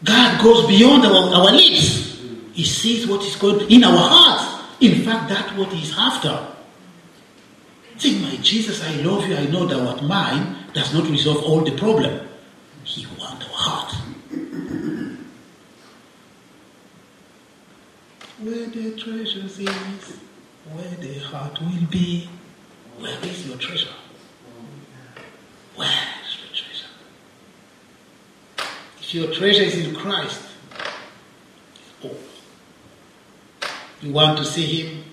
God 0.04 0.42
goes 0.42 0.68
beyond 0.68 1.06
our, 1.06 1.34
our. 1.36 1.52
He 1.52 2.66
sees 2.66 3.08
what 3.08 3.24
is 3.24 3.36
going 3.36 3.70
in 3.72 3.84
our 3.84 3.98
hearts. 3.98 4.62
In 4.82 5.04
fact, 5.04 5.30
that's 5.30 5.56
what 5.58 5.70
he's 5.70 5.96
after. 5.98 6.48
Think, 7.98 8.22
my 8.24 8.36
Jesus, 8.38 8.84
I 8.84 8.96
love 9.02 9.28
you. 9.28 9.36
I 9.36 9.46
know 9.46 9.66
that 9.68 9.78
what 9.78 10.04
mine 10.04 10.56
does 10.74 10.94
not 10.94 11.08
resolve 11.08 11.44
all 11.44 11.62
the 11.62 11.78
problem. 11.78 12.28
He 12.84 13.06
wants 13.20 13.46
our 13.46 13.54
heart. 13.54 13.94
Where 18.40 18.66
the 18.68 19.00
treasure 19.00 19.46
is, 19.46 20.18
where 20.74 20.96
the 21.00 21.20
heart 21.20 21.62
will 21.62 21.86
be, 21.92 22.28
where 23.00 23.20
is 23.24 23.48
your 23.48 23.58
treasure? 23.58 23.94
Where 25.76 25.88
is 25.88 26.38
your 26.40 26.50
treasure? 26.56 26.90
If 29.00 29.01
your 29.14 29.34
treasure 29.34 29.64
is 29.64 29.86
in 29.86 29.96
Christ, 29.96 30.42
oh, 32.04 32.16
you 34.02 34.12
want 34.12 34.38
to 34.38 34.46
see 34.46 34.84
Him? 34.84 35.04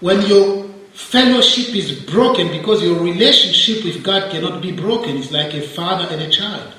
When 0.00 0.20
your 0.26 0.70
fellowship 0.92 1.74
is 1.74 1.92
broken 2.04 2.48
because 2.48 2.82
your 2.82 3.00
relationship 3.00 3.84
with 3.84 4.02
God 4.02 4.30
cannot 4.30 4.60
be 4.60 4.72
broken. 4.72 5.16
It's 5.16 5.32
like 5.32 5.54
a 5.54 5.62
father 5.62 6.06
and 6.12 6.22
a 6.22 6.30
child. 6.30 6.72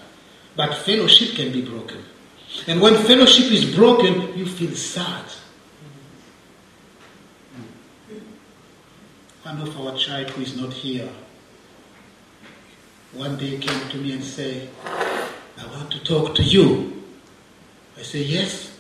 But 0.56 0.76
fellowship 0.76 1.36
can 1.36 1.52
be 1.52 1.62
broken. 1.62 2.04
And 2.68 2.82
when 2.82 2.96
fellowship 2.96 3.52
is 3.52 3.74
broken, 3.74 4.38
you 4.38 4.46
feel 4.46 4.76
sad. 4.76 5.26
One 9.44 9.62
of 9.62 9.80
our 9.80 9.98
child 9.98 10.30
who 10.32 10.44
is 10.44 10.56
not 10.56 10.72
here 10.72 11.10
one 13.14 13.38
day 13.38 13.58
came 13.58 13.90
to 13.90 13.98
me 13.98 14.14
and 14.14 14.24
said, 14.24 14.70
I 15.62 15.68
want 15.68 15.92
to 15.92 16.04
talk 16.04 16.36
to 16.36 16.44
you. 16.44 17.04
I 17.98 18.02
say, 18.02 18.24
yes. 18.24 18.76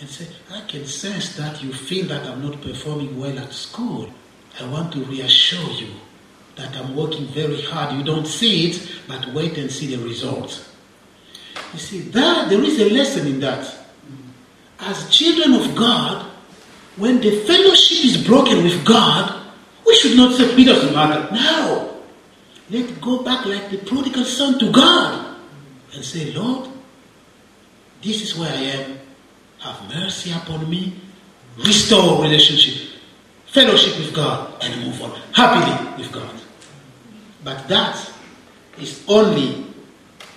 And 0.00 0.08
say, 0.08 0.26
I 0.52 0.60
can 0.62 0.84
sense 0.86 1.36
that 1.36 1.62
you 1.62 1.72
feel 1.72 2.06
that 2.06 2.26
I'm 2.26 2.42
not 2.42 2.60
performing 2.62 3.18
well 3.18 3.38
at 3.38 3.52
school. 3.52 4.10
I 4.60 4.66
want 4.68 4.92
to 4.94 5.04
reassure 5.04 5.70
you 5.72 5.88
that 6.56 6.76
I'm 6.76 6.96
working 6.96 7.26
very 7.28 7.62
hard. 7.62 7.96
You 7.96 8.04
don't 8.04 8.26
see 8.26 8.70
it, 8.70 9.00
but 9.06 9.32
wait 9.32 9.56
and 9.58 9.70
see 9.70 9.94
the 9.94 10.02
results. 10.02 10.68
You 11.72 11.78
see, 11.78 12.00
that 12.00 12.48
there 12.48 12.62
is 12.62 12.80
a 12.80 12.90
lesson 12.90 13.26
in 13.26 13.40
that. 13.40 13.76
As 14.80 15.08
children 15.10 15.54
of 15.54 15.76
God, 15.76 16.26
when 16.96 17.20
the 17.20 17.44
fellowship 17.44 18.04
is 18.04 18.26
broken 18.26 18.64
with 18.64 18.84
God, 18.84 19.46
we 19.86 19.94
should 19.96 20.16
not 20.16 20.36
say 20.36 20.44
it 20.44 20.64
doesn't 20.64 20.94
matter. 20.94 21.32
No. 21.32 22.02
Let's 22.70 22.90
go 22.98 23.22
back 23.22 23.46
like 23.46 23.70
the 23.70 23.78
prodigal 23.78 24.24
son 24.24 24.58
to 24.58 24.72
God 24.72 25.27
and 25.94 26.04
say, 26.04 26.32
Lord, 26.32 26.68
this 28.02 28.22
is 28.22 28.36
where 28.36 28.50
I 28.52 28.62
am. 28.62 28.98
Have 29.60 29.88
mercy 29.88 30.32
upon 30.32 30.68
me. 30.70 30.94
Restore 31.58 32.22
relationship, 32.22 33.00
fellowship 33.46 33.98
with 33.98 34.14
God, 34.14 34.62
and 34.62 34.84
move 34.84 35.02
on 35.02 35.20
happily 35.32 35.96
with 36.00 36.12
God. 36.12 36.30
But 37.42 37.66
that 37.66 38.12
is 38.80 39.02
only 39.08 39.66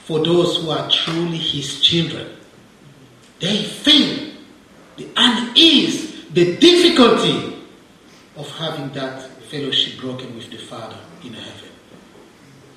for 0.06 0.20
those 0.24 0.58
who 0.58 0.72
are 0.72 0.90
truly 0.90 1.38
His 1.38 1.80
children. 1.82 2.28
They 3.40 3.64
feel 3.64 4.34
the 4.98 5.08
unease, 5.16 6.26
the 6.30 6.58
difficulty 6.58 7.62
of 8.36 8.50
having 8.58 8.90
that 8.94 9.30
fellowship 9.52 10.00
broken 10.00 10.36
with 10.36 10.50
the 10.50 10.58
Father 10.58 10.98
in 11.24 11.34
heaven. 11.34 11.70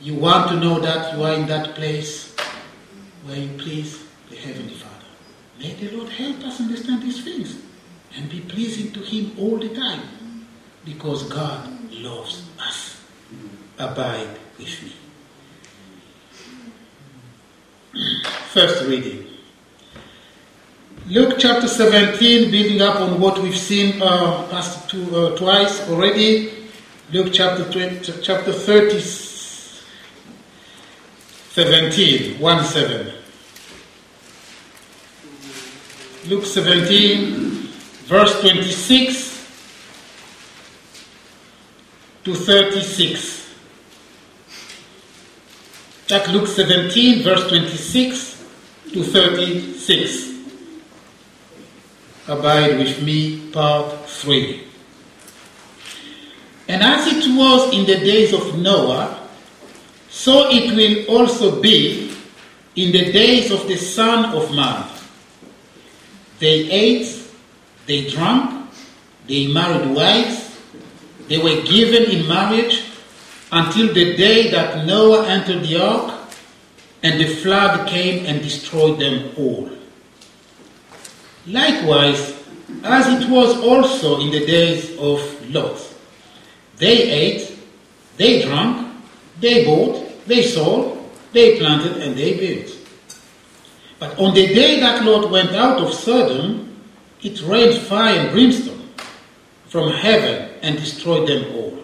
You 0.02 0.16
want 0.16 0.50
to 0.50 0.56
know 0.56 0.80
that 0.80 1.16
you 1.16 1.22
are 1.24 1.34
in 1.34 1.46
that 1.46 1.74
place 1.74 2.34
where 3.24 3.38
you 3.38 3.56
please 3.58 4.04
the 4.30 4.36
Heavenly 4.36 4.74
Father. 4.74 5.06
May 5.58 5.74
the 5.74 5.96
Lord 5.96 6.10
help 6.10 6.44
us 6.44 6.60
understand 6.60 7.02
these 7.02 7.24
things 7.24 7.58
and 8.16 8.28
be 8.28 8.40
pleasing 8.40 8.92
to 8.92 9.00
Him 9.00 9.32
all 9.38 9.58
the 9.58 9.74
time 9.74 10.46
because 10.84 11.22
God 11.24 11.68
loves 11.92 12.48
us. 12.60 13.00
Abide 13.78 14.28
with 14.58 14.82
me. 14.82 14.92
First 18.52 18.84
reading. 18.86 19.26
Luke 21.06 21.36
chapter 21.38 21.68
17, 21.68 22.50
building 22.50 22.80
up 22.80 23.00
on 23.00 23.20
what 23.20 23.38
we've 23.38 23.56
seen 23.56 24.00
uh, 24.00 24.46
past 24.50 24.88
two, 24.88 25.04
uh, 25.14 25.36
twice 25.36 25.88
already. 25.88 26.50
Luke 27.12 27.28
chapter 27.32 27.70
20, 27.70 28.22
chapter 28.22 28.52
30, 28.52 29.00
17, 31.50 32.40
1 32.40 32.64
7. 32.64 33.23
Luke 36.26 36.46
17, 36.46 37.68
verse 38.06 38.40
26 38.40 39.46
to 42.24 42.34
36. 42.34 43.54
That 46.08 46.28
Luke 46.30 46.46
17, 46.46 47.22
verse 47.22 47.46
26 47.48 48.44
to 48.92 49.04
36. 49.04 50.32
Abide 52.28 52.78
with 52.78 53.02
me, 53.02 53.50
part 53.50 54.08
3. 54.08 54.64
And 56.68 56.82
as 56.82 57.06
it 57.06 57.36
was 57.36 57.74
in 57.74 57.84
the 57.84 58.00
days 58.00 58.32
of 58.32 58.58
Noah, 58.58 59.28
so 60.08 60.48
it 60.50 60.74
will 60.74 61.18
also 61.18 61.60
be 61.60 62.16
in 62.76 62.92
the 62.92 63.12
days 63.12 63.50
of 63.50 63.68
the 63.68 63.76
Son 63.76 64.34
of 64.34 64.50
Man. 64.54 64.93
They 66.38 66.70
ate, 66.70 67.30
they 67.86 68.08
drank, 68.10 68.70
they 69.26 69.46
married 69.46 69.94
wives, 69.94 70.58
they 71.28 71.38
were 71.38 71.62
given 71.62 72.10
in 72.10 72.28
marriage 72.28 72.84
until 73.52 73.92
the 73.94 74.16
day 74.16 74.50
that 74.50 74.84
Noah 74.86 75.26
entered 75.28 75.62
the 75.62 75.80
ark 75.80 76.20
and 77.02 77.20
the 77.20 77.26
flood 77.36 77.88
came 77.88 78.26
and 78.26 78.42
destroyed 78.42 78.98
them 78.98 79.32
all. 79.36 79.70
Likewise, 81.46 82.34
as 82.82 83.06
it 83.22 83.30
was 83.30 83.56
also 83.62 84.20
in 84.20 84.30
the 84.30 84.44
days 84.44 84.96
of 84.98 85.20
Lot, 85.50 85.78
they 86.76 87.10
ate, 87.10 87.58
they 88.16 88.42
drank, 88.42 88.90
they 89.40 89.64
bought, 89.64 90.26
they 90.26 90.42
sold, 90.42 91.10
they 91.32 91.58
planted, 91.58 91.98
and 91.98 92.16
they 92.16 92.36
built. 92.38 92.83
But 93.98 94.18
on 94.18 94.34
the 94.34 94.46
day 94.48 94.80
that 94.80 95.04
Lot 95.04 95.30
went 95.30 95.52
out 95.52 95.78
of 95.78 95.94
Sodom, 95.94 96.76
it 97.22 97.40
rained 97.42 97.80
fire 97.82 98.18
and 98.18 98.30
brimstone 98.32 98.88
from 99.68 99.90
heaven 99.92 100.50
and 100.62 100.76
destroyed 100.76 101.28
them 101.28 101.54
all. 101.54 101.78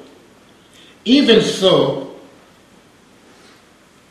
Even 1.05 1.40
so, 1.40 2.14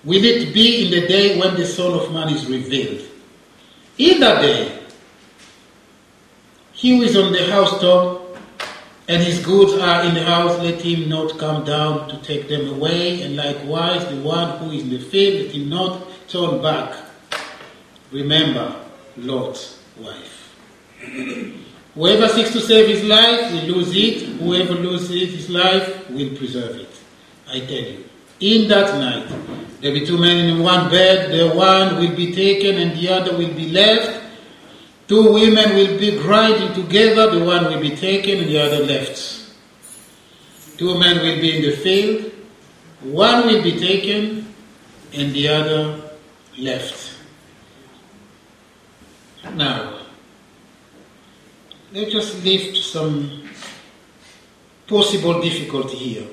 will 0.03 0.23
it 0.23 0.53
be 0.53 0.85
in 0.85 0.91
the 0.91 1.07
day 1.07 1.39
when 1.39 1.55
the 1.55 1.65
Son 1.65 1.93
of 1.93 2.11
Man 2.13 2.29
is 2.29 2.45
revealed. 2.47 3.05
In 3.97 4.19
that 4.21 4.41
day, 4.41 4.79
he 6.71 6.97
who 6.97 7.03
is 7.03 7.17
on 7.17 7.33
the 7.33 7.45
housetop 7.51 8.37
and 9.09 9.21
his 9.21 9.43
goods 9.45 9.73
are 9.73 10.03
in 10.05 10.13
the 10.13 10.23
house, 10.23 10.57
let 10.59 10.81
him 10.81 11.09
not 11.09 11.37
come 11.37 11.65
down 11.65 12.07
to 12.09 12.17
take 12.17 12.47
them 12.47 12.69
away. 12.69 13.21
And 13.23 13.35
likewise, 13.35 14.07
the 14.07 14.21
one 14.21 14.57
who 14.59 14.71
is 14.71 14.83
in 14.83 14.89
the 14.89 14.99
field, 14.99 15.45
let 15.45 15.55
him 15.55 15.69
not 15.69 16.07
turn 16.29 16.61
back. 16.61 17.08
Remember 18.11 18.75
Lot's 19.17 19.79
wife. 19.97 20.55
Whoever 21.95 22.27
seeks 22.29 22.51
to 22.53 22.61
save 22.61 22.87
his 22.87 23.03
life 23.03 23.51
will 23.51 23.75
lose 23.75 23.95
it. 23.95 24.27
Whoever 24.39 24.73
loses 24.73 25.33
his 25.33 25.49
life 25.49 26.09
will 26.09 26.35
preserve 26.37 26.75
it. 26.75 26.89
I 27.47 27.59
tell 27.61 27.69
you. 27.71 28.05
In 28.39 28.69
that 28.69 28.97
night, 28.99 29.27
there 29.81 29.91
will 29.91 29.99
be 29.99 30.05
two 30.05 30.17
men 30.17 30.45
in 30.49 30.63
one 30.63 30.89
bed. 30.89 31.31
The 31.31 31.55
one 31.55 31.97
will 31.97 32.15
be 32.15 32.33
taken 32.33 32.77
and 32.77 32.97
the 32.97 33.09
other 33.09 33.37
will 33.37 33.53
be 33.53 33.69
left. 33.69 34.19
Two 35.09 35.33
women 35.33 35.73
will 35.73 35.97
be 35.97 36.19
grinding 36.19 36.71
together, 36.73 37.31
the 37.31 37.43
one 37.43 37.65
will 37.65 37.81
be 37.81 37.95
taken 37.95 38.41
and 38.41 38.47
the 38.47 38.59
other 38.59 38.85
left. 38.85 39.55
Two 40.77 40.99
men 40.99 41.17
will 41.17 41.41
be 41.41 41.57
in 41.57 41.63
the 41.63 41.75
field, 41.75 42.31
one 43.01 43.47
will 43.47 43.63
be 43.63 43.79
taken 43.79 44.53
and 45.11 45.33
the 45.33 45.47
other 45.47 45.99
left. 46.59 47.08
Now, 49.55 49.99
let's 51.91 52.11
just 52.11 52.43
lift 52.43 52.77
some 52.77 53.43
possible 54.87 55.41
difficulty 55.41 55.97
here. 55.97 56.27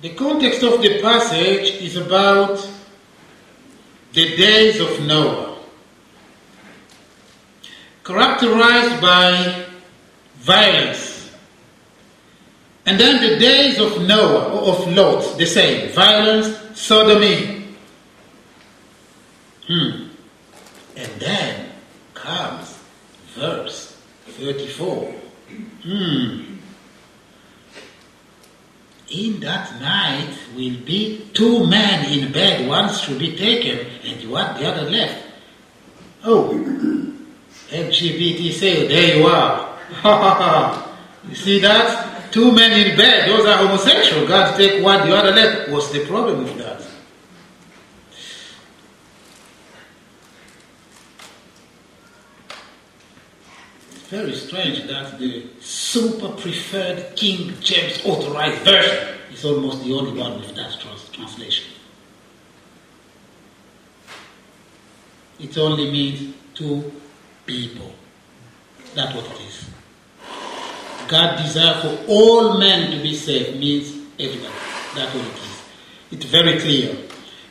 The 0.00 0.10
context 0.10 0.62
of 0.62 0.82
the 0.82 1.00
passage 1.00 1.80
is 1.80 1.96
about 1.96 2.68
the 4.12 4.36
days 4.36 4.80
of 4.80 5.00
Noah, 5.06 5.58
characterized 8.04 9.00
by 9.00 9.64
violence. 10.36 11.30
And 12.84 12.98
then 12.98 13.22
the 13.22 13.38
days 13.38 13.78
of 13.78 14.02
Noah, 14.02 14.52
or 14.52 14.74
of 14.74 14.92
Lot, 14.92 15.38
the 15.38 15.46
same 15.46 15.92
violence, 15.92 16.58
sodomy. 16.74 17.61
Hmm. 19.72 20.08
And 20.96 21.12
then 21.20 21.72
comes 22.12 22.78
verse 23.34 23.96
34. 24.26 25.14
Hmm. 25.82 26.58
In 29.08 29.40
that 29.40 29.80
night 29.80 30.36
will 30.54 30.76
be 30.84 31.28
two 31.32 31.66
men 31.66 32.12
in 32.12 32.32
bed, 32.32 32.68
one 32.68 32.92
should 32.92 33.18
be 33.18 33.36
taken 33.36 33.86
and 34.04 34.30
one 34.30 34.60
the 34.60 34.68
other 34.68 34.90
left. 34.90 35.24
Oh, 36.24 36.52
LGBT 37.68 38.52
say, 38.52 38.88
there 38.88 39.16
you 39.16 39.26
are. 39.26 39.78
you 41.28 41.34
see 41.34 41.60
that? 41.60 42.30
Two 42.30 42.52
men 42.52 42.72
in 42.72 42.96
bed, 42.96 43.28
those 43.28 43.46
are 43.46 43.56
homosexual. 43.56 44.26
God 44.26 44.56
take 44.56 44.82
one, 44.82 45.08
the 45.08 45.16
other 45.16 45.32
left. 45.32 45.70
What's 45.70 45.90
the 45.90 46.04
problem 46.06 46.44
with 46.44 46.56
that? 46.58 46.91
Very 54.12 54.34
strange 54.34 54.86
that 54.88 55.18
the 55.18 55.42
super 55.58 56.28
preferred 56.28 57.16
King 57.16 57.58
James 57.60 57.98
authorized 58.04 58.60
version 58.62 59.08
is 59.32 59.42
almost 59.42 59.82
the 59.84 59.94
only 59.94 60.12
one 60.20 60.38
with 60.38 60.54
that 60.54 60.78
trans- 60.78 61.08
translation. 61.08 61.72
It 65.40 65.56
only 65.56 65.90
means 65.90 66.34
two 66.52 66.92
people. 67.46 67.90
That's 68.94 69.14
what 69.14 69.24
it 69.24 69.40
is. 69.48 69.70
God 71.08 71.42
desire 71.42 71.80
for 71.80 72.04
all 72.06 72.58
men 72.58 72.90
to 72.90 73.02
be 73.02 73.14
saved 73.14 73.58
means 73.58 73.96
everybody. 74.20 74.52
That's 74.94 75.14
what 75.14 75.24
it 75.24 75.38
is. 75.48 75.62
It's 76.10 76.26
very 76.26 76.58
clear. 76.60 76.94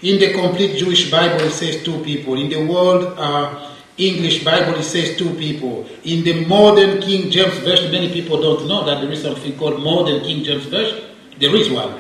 In 0.04 0.20
the 0.20 0.32
complete 0.34 0.78
Jewish 0.78 1.10
Bible, 1.10 1.42
it 1.42 1.54
says 1.54 1.84
two 1.84 2.04
people. 2.04 2.40
In 2.40 2.50
the 2.50 2.72
world 2.72 3.18
uh, 3.18 3.71
English 4.02 4.44
Bible, 4.44 4.76
it 4.80 4.84
says 4.84 5.18
two 5.18 5.34
people. 5.36 5.86
In 6.04 6.24
the 6.24 6.46
modern 6.46 7.02
King 7.02 7.30
James 7.30 7.58
Version, 7.60 7.92
many 7.92 8.12
people 8.12 8.42
don't 8.42 8.68
know 8.68 8.84
that 8.86 9.02
there 9.02 9.12
is 9.12 9.22
something 9.22 9.58
called 9.58 9.82
modern 9.82 10.22
King 10.22 10.44
James 10.44 10.66
Version. 10.66 11.04
There 11.40 11.56
is 11.56 11.70
one. 11.70 11.94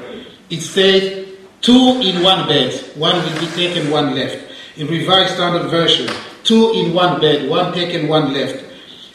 It 0.49 0.61
says 0.61 1.27
two 1.61 2.01
in 2.01 2.23
one 2.23 2.47
bed. 2.47 2.73
One 2.95 3.15
will 3.15 3.39
be 3.39 3.47
taken, 3.55 3.91
one 3.91 4.15
left. 4.15 4.37
In 4.77 4.87
Revised 4.87 5.35
Standard 5.35 5.69
Version, 5.69 6.09
two 6.43 6.73
in 6.73 6.93
one 6.93 7.19
bed, 7.21 7.49
one 7.49 7.73
taken, 7.73 8.07
one 8.07 8.33
left. 8.33 8.63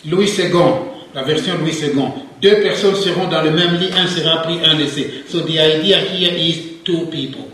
Louis 0.04 0.28
Segond, 0.28 1.12
la 1.14 1.24
version 1.24 1.58
Louis 1.58 1.72
Segond. 1.72 2.22
Deux 2.40 2.60
personnes 2.62 2.96
seront 2.96 3.28
dans 3.28 3.42
le 3.42 3.50
même 3.50 3.76
lit, 3.76 3.90
un 3.96 4.06
sera 4.06 4.42
pris, 4.42 4.58
un 4.62 4.74
laissé. 4.74 5.24
So 5.26 5.40
the 5.40 5.58
idea 5.58 5.98
here 6.00 6.32
is 6.32 6.82
two 6.84 7.06
people. 7.06 7.50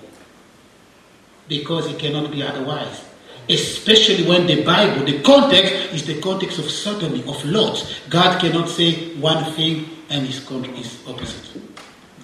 Because 1.48 1.88
it 1.90 1.98
cannot 1.98 2.30
be 2.30 2.42
otherwise. 2.42 3.11
Especially 3.48 4.26
when 4.26 4.46
the 4.46 4.62
Bible, 4.62 5.04
the 5.04 5.20
context 5.22 5.72
is 5.92 6.06
the 6.06 6.20
context 6.20 6.58
of 6.58 6.70
sodomy, 6.70 7.24
of 7.26 7.44
Lot. 7.44 8.00
God 8.08 8.40
cannot 8.40 8.68
say 8.68 9.14
one 9.16 9.52
thing 9.52 9.88
and 10.10 10.26
his, 10.26 10.46
his 10.48 11.02
opposite. 11.08 11.60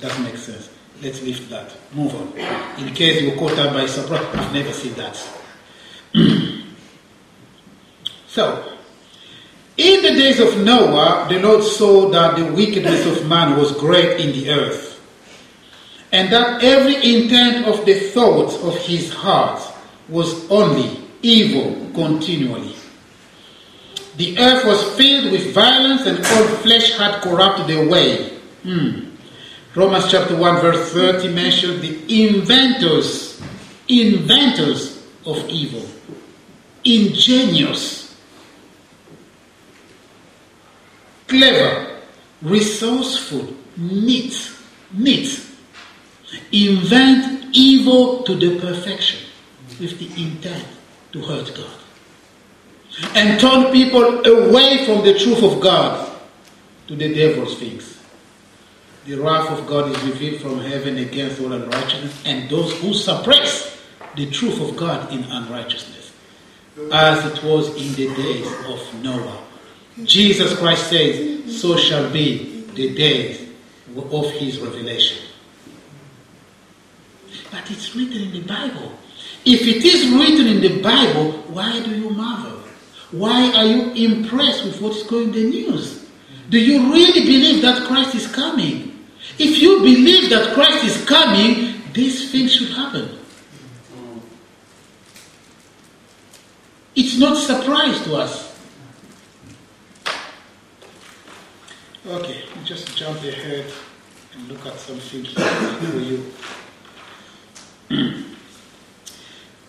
Doesn't 0.00 0.22
make 0.22 0.36
sense. 0.36 0.70
Let's 1.02 1.22
leave 1.22 1.48
that. 1.50 1.72
Move 1.92 2.14
on. 2.14 2.32
In 2.78 2.94
case 2.94 3.22
you're 3.22 3.36
caught 3.36 3.58
up 3.58 3.72
by 3.72 3.86
surprise, 3.86 4.24
I've 4.34 4.52
never 4.52 4.72
seen 4.72 4.94
that. 4.94 5.16
so, 8.26 8.72
in 9.76 10.02
the 10.02 10.10
days 10.10 10.40
of 10.40 10.58
Noah, 10.64 11.26
the 11.28 11.38
Lord 11.40 11.62
saw 11.62 12.08
that 12.10 12.36
the 12.36 12.52
wickedness 12.52 13.06
of 13.06 13.28
man 13.28 13.56
was 13.56 13.72
great 13.72 14.20
in 14.20 14.32
the 14.32 14.50
earth, 14.50 15.00
and 16.10 16.32
that 16.32 16.64
every 16.64 16.96
intent 16.96 17.66
of 17.66 17.84
the 17.86 17.94
thoughts 17.94 18.56
of 18.62 18.76
his 18.78 19.12
heart 19.12 19.62
was 20.08 20.50
only 20.50 21.07
evil 21.22 21.90
continually. 21.94 22.74
The 24.16 24.38
earth 24.38 24.64
was 24.64 24.96
filled 24.96 25.32
with 25.32 25.54
violence, 25.54 26.06
and 26.06 26.18
all 26.18 26.48
flesh 26.58 26.96
had 26.98 27.22
corrupted 27.22 27.68
their 27.68 27.88
way. 27.88 28.30
Hmm. 28.62 29.10
Romans 29.74 30.10
chapter 30.10 30.36
1, 30.36 30.60
verse 30.60 30.92
30 30.92 31.32
mentions 31.32 31.80
the 31.80 32.26
inventors, 32.26 33.40
inventors 33.86 35.06
of 35.24 35.48
evil, 35.48 35.86
ingenious, 36.84 38.16
clever, 41.28 42.00
resourceful, 42.42 43.54
neat, 43.76 44.50
neat, 44.92 45.46
invent 46.50 47.54
evil 47.54 48.24
to 48.24 48.34
the 48.34 48.58
perfection 48.58 49.20
with 49.78 49.96
the 49.98 50.22
intent 50.22 50.77
to 51.12 51.20
hurt 51.22 51.54
God 51.54 51.70
and 53.14 53.40
turn 53.40 53.72
people 53.72 54.26
away 54.26 54.84
from 54.84 55.04
the 55.04 55.18
truth 55.18 55.42
of 55.42 55.60
God 55.60 56.18
to 56.88 56.96
the 56.96 57.14
devil's 57.14 57.58
things. 57.58 57.98
The 59.04 59.16
wrath 59.16 59.50
of 59.50 59.66
God 59.66 59.90
is 59.90 60.02
revealed 60.02 60.40
from 60.42 60.60
heaven 60.60 60.98
against 60.98 61.40
all 61.40 61.52
unrighteousness 61.52 62.22
and 62.26 62.50
those 62.50 62.76
who 62.80 62.92
suppress 62.92 63.80
the 64.16 64.30
truth 64.30 64.60
of 64.60 64.76
God 64.76 65.12
in 65.12 65.24
unrighteousness, 65.24 66.12
as 66.92 67.24
it 67.24 67.42
was 67.44 67.68
in 67.70 67.94
the 67.94 68.14
days 68.14 68.46
of 68.66 69.02
Noah. 69.02 69.44
Jesus 70.04 70.58
Christ 70.58 70.90
says, 70.90 71.60
So 71.60 71.76
shall 71.76 72.10
be 72.10 72.64
the 72.74 72.94
days 72.94 73.48
of 73.96 74.30
his 74.32 74.60
revelation. 74.60 75.24
But 77.50 77.70
it's 77.70 77.94
written 77.96 78.22
in 78.22 78.32
the 78.32 78.42
Bible. 78.42 78.97
If 79.44 79.62
it 79.62 79.84
is 79.84 80.08
written 80.10 80.46
in 80.46 80.60
the 80.60 80.82
Bible, 80.82 81.32
why 81.48 81.82
do 81.82 81.96
you 81.96 82.10
marvel? 82.10 82.58
Why 83.10 83.52
are 83.54 83.64
you 83.64 83.92
impressed 83.92 84.64
with 84.64 84.80
what's 84.80 85.02
going 85.04 85.28
in 85.28 85.32
the 85.32 85.44
news? 85.44 86.06
Do 86.50 86.58
you 86.58 86.92
really 86.92 87.22
believe 87.22 87.62
that 87.62 87.86
Christ 87.86 88.14
is 88.14 88.26
coming? 88.26 89.06
If 89.38 89.58
you 89.60 89.80
believe 89.80 90.30
that 90.30 90.52
Christ 90.54 90.84
is 90.84 91.04
coming, 91.04 91.80
these 91.92 92.30
things 92.30 92.52
should 92.54 92.70
happen. 92.70 93.18
It's 96.94 97.18
not 97.18 97.36
surprise 97.36 98.02
to 98.04 98.16
us. 98.16 98.48
Okay, 102.06 102.42
just 102.64 102.96
jump 102.96 103.22
ahead 103.22 103.70
and 104.34 104.48
look 104.48 104.64
at 104.66 104.78
something 104.78 105.24
for 105.24 105.98
you. 106.00 106.32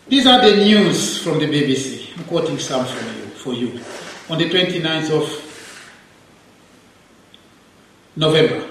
These 0.09 0.25
are 0.25 0.41
the 0.41 0.55
news 0.57 1.21
from 1.21 1.37
the 1.37 1.45
BBC. 1.45 2.17
I'm 2.17 2.23
quoting 2.23 2.57
some 2.57 2.83
from 2.83 3.05
you, 3.15 3.25
for 3.29 3.53
you. 3.53 3.79
On 4.27 4.39
the 4.39 4.49
29th 4.49 5.11
of 5.11 5.49
November. 8.15 8.67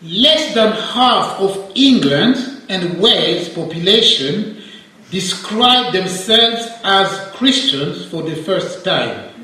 Less 0.00 0.54
than 0.54 0.72
half 0.72 1.38
of 1.38 1.70
England 1.74 2.64
and 2.70 2.98
Wales 2.98 3.50
population 3.50 4.62
describe 5.10 5.92
themselves 5.92 6.66
as 6.82 7.30
Christians 7.32 8.06
for 8.06 8.22
the 8.22 8.36
first 8.36 8.86
time. 8.86 9.34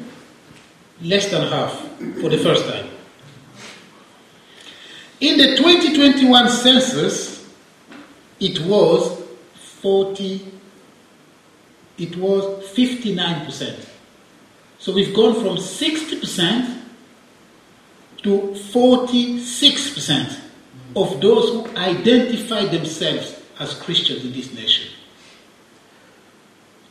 Less 1.03 1.31
than 1.31 1.49
half 1.49 1.79
for 2.19 2.31
the 2.31 2.39
first 2.39 2.67
time. 2.67 2.89
In 5.21 5.37
the 5.37 5.57
2021 5.57 6.49
census, 6.49 7.42
it 8.43 8.61
was 8.63 9.23
40, 9.81 10.45
it 11.99 12.17
was 12.17 12.45
59%. 12.73 13.89
So 14.81 14.93
we've 14.93 15.15
gone 15.15 15.35
from 15.35 15.59
60% 15.59 16.81
to 18.25 18.31
46% 18.31 20.41
of 20.97 21.21
those 21.21 21.51
who 21.51 21.69
identify 21.77 22.67
themselves 22.67 23.41
as 23.61 23.75
Christians 23.75 24.25
in 24.25 24.33
this 24.33 24.53
nation. 24.53 24.91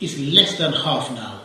It's 0.00 0.18
less 0.18 0.56
than 0.56 0.72
half 0.72 1.12
now. 1.12 1.42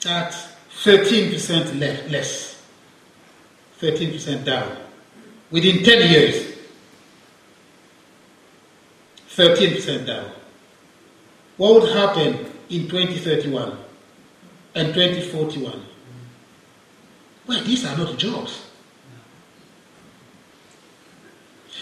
That's 0.00 0.46
13% 0.84 1.80
less, 1.80 2.08
less. 2.08 2.62
13% 3.80 4.44
down. 4.44 4.76
Within 5.52 5.84
10 5.84 6.10
years, 6.10 6.52
13% 9.36 10.06
down. 10.06 10.30
What 11.56 11.74
would 11.74 11.92
happen 11.92 12.46
in 12.70 12.88
2031 12.88 13.78
and 14.74 14.94
2041? 14.94 15.84
Well, 17.46 17.64
these 17.64 17.84
are 17.84 17.96
not 17.96 18.16
jobs. 18.18 18.66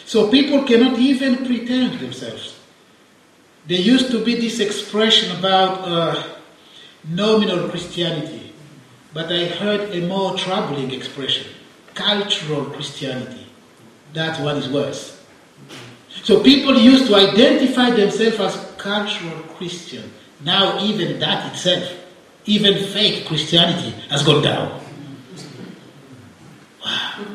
So 0.04 0.30
people 0.30 0.64
cannot 0.64 0.98
even 0.98 1.46
pretend 1.46 2.00
themselves. 2.00 2.58
There 3.66 3.80
used 3.80 4.10
to 4.10 4.24
be 4.24 4.34
this 4.34 4.58
expression 4.58 5.36
about 5.38 5.86
uh, 5.86 6.22
nominal 7.08 7.68
Christianity, 7.68 8.52
but 9.14 9.30
I 9.30 9.44
heard 9.46 9.94
a 9.94 10.06
more 10.08 10.36
troubling 10.36 10.90
expression 10.90 11.46
cultural 11.94 12.64
Christianity. 12.66 13.39
That 14.12 14.40
one 14.40 14.56
is 14.56 14.68
worse. 14.68 15.20
So 16.22 16.42
people 16.42 16.76
used 16.76 17.06
to 17.06 17.14
identify 17.16 17.90
themselves 17.90 18.38
as 18.40 18.72
cultural 18.76 19.42
Christian. 19.56 20.10
Now, 20.42 20.82
even 20.82 21.18
that 21.20 21.52
itself, 21.52 21.92
even 22.46 22.74
fake 22.92 23.26
Christianity, 23.26 23.90
has 24.10 24.22
gone 24.22 24.42
down. 24.42 24.80
Wow. 26.84 27.26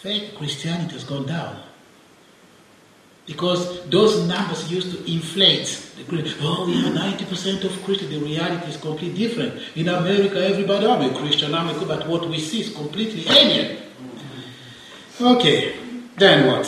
Fake 0.00 0.36
Christianity 0.36 0.92
has 0.92 1.04
gone 1.04 1.26
down. 1.26 1.60
Because 3.26 3.88
those 3.88 4.26
numbers 4.28 4.70
used 4.70 4.92
to 4.92 5.10
inflate. 5.10 5.66
The, 5.96 6.36
oh, 6.42 6.66
we 6.66 6.74
have 6.82 6.92
90% 6.92 7.64
of 7.64 7.82
Christians. 7.82 8.10
The 8.10 8.18
reality 8.18 8.70
is 8.70 8.76
completely 8.76 9.26
different. 9.26 9.62
In 9.76 9.88
America, 9.88 10.46
everybody, 10.46 10.86
I'm 10.86 11.10
a 11.10 11.18
Christian, 11.18 11.54
I'm 11.54 11.68
a 11.68 11.70
Christian, 11.70 11.88
but 11.88 12.06
what 12.06 12.28
we 12.28 12.38
see 12.38 12.60
is 12.60 12.74
completely 12.74 13.26
alien. 13.28 13.78
Okay, 15.20 15.76
then 16.18 16.46
what? 16.48 16.66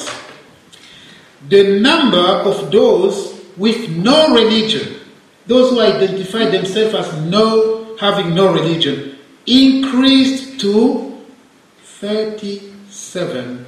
The 1.49 1.81
number 1.81 2.19
of 2.19 2.71
those 2.71 3.43
with 3.57 3.89
no 3.91 4.35
religion, 4.35 5.01
those 5.47 5.71
who 5.71 5.81
identify 5.81 6.45
themselves 6.51 6.95
as 6.95 7.13
no, 7.23 7.97
having 7.97 8.35
no 8.35 8.53
religion, 8.53 9.19
increased 9.47 10.61
to 10.61 11.25
37%. 12.01 13.65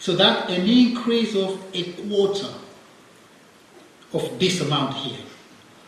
So 0.00 0.16
that 0.16 0.50
an 0.50 0.66
increase 0.66 1.36
of 1.36 1.62
a 1.74 1.92
quarter 1.92 2.48
of 4.12 4.38
this 4.38 4.60
amount 4.60 4.94
here 4.96 5.20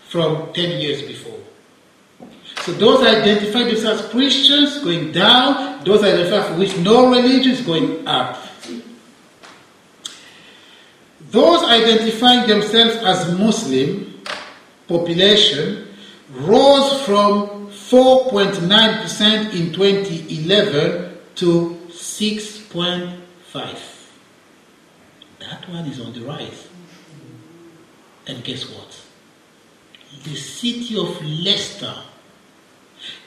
from 0.09 0.53
10 0.53 0.81
years 0.81 1.03
before. 1.03 1.41
So 2.63 2.73
those 2.75 3.05
identify 3.05 3.65
themselves 3.65 4.03
as 4.03 4.09
Christians 4.11 4.79
going 4.85 5.11
down, 5.11 5.83
those 5.85 6.05
identify 6.05 6.57
with 6.57 6.79
no 6.79 7.11
religion 7.11 7.51
is 7.51 7.61
going 7.61 8.07
up. 8.07 8.39
Those 11.33 11.65
identifying 11.65 12.47
themselves 12.49 12.97
as 12.99 13.37
Muslim 13.37 14.23
population 14.87 15.89
rose 16.31 17.03
from 17.03 17.67
4.9% 17.69 19.55
in 19.55 19.73
2011 19.73 21.19
to 21.35 21.81
6.5. 21.89 23.19
That 25.41 25.69
one 25.69 25.87
is 25.87 26.01
on 26.01 26.13
the 26.13 26.21
rise. 26.21 26.69
And 28.29 28.45
guess 28.45 28.71
what? 28.71 29.01
The 30.23 30.37
city 30.37 30.97
of 30.97 31.21
Leicester 31.25 31.95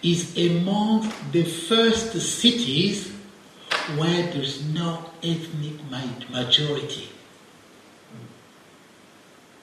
is 0.02 0.38
among 0.38 1.12
the 1.32 1.44
first 1.44 2.14
cities 2.20 3.12
where 3.98 4.24
there's 4.32 4.64
no 4.66 5.12
ethnic 5.24 5.84
majority. 6.30 7.10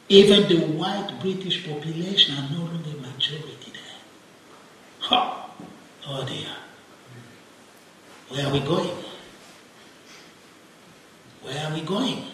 Even 0.08 0.48
the 0.48 0.66
white 0.66 1.10
British 1.20 1.66
population 1.66 2.36
are 2.36 2.50
no 2.50 2.64
longer 2.64 2.90
majority 3.00 3.72
there. 3.72 4.00
Ha! 5.00 5.50
Oh 6.06 6.24
dear. 6.26 6.48
Where 8.28 8.46
are 8.46 8.52
we 8.52 8.60
going? 8.60 8.90
Where 11.42 11.66
are 11.66 11.74
we 11.74 11.80
going? 11.82 12.26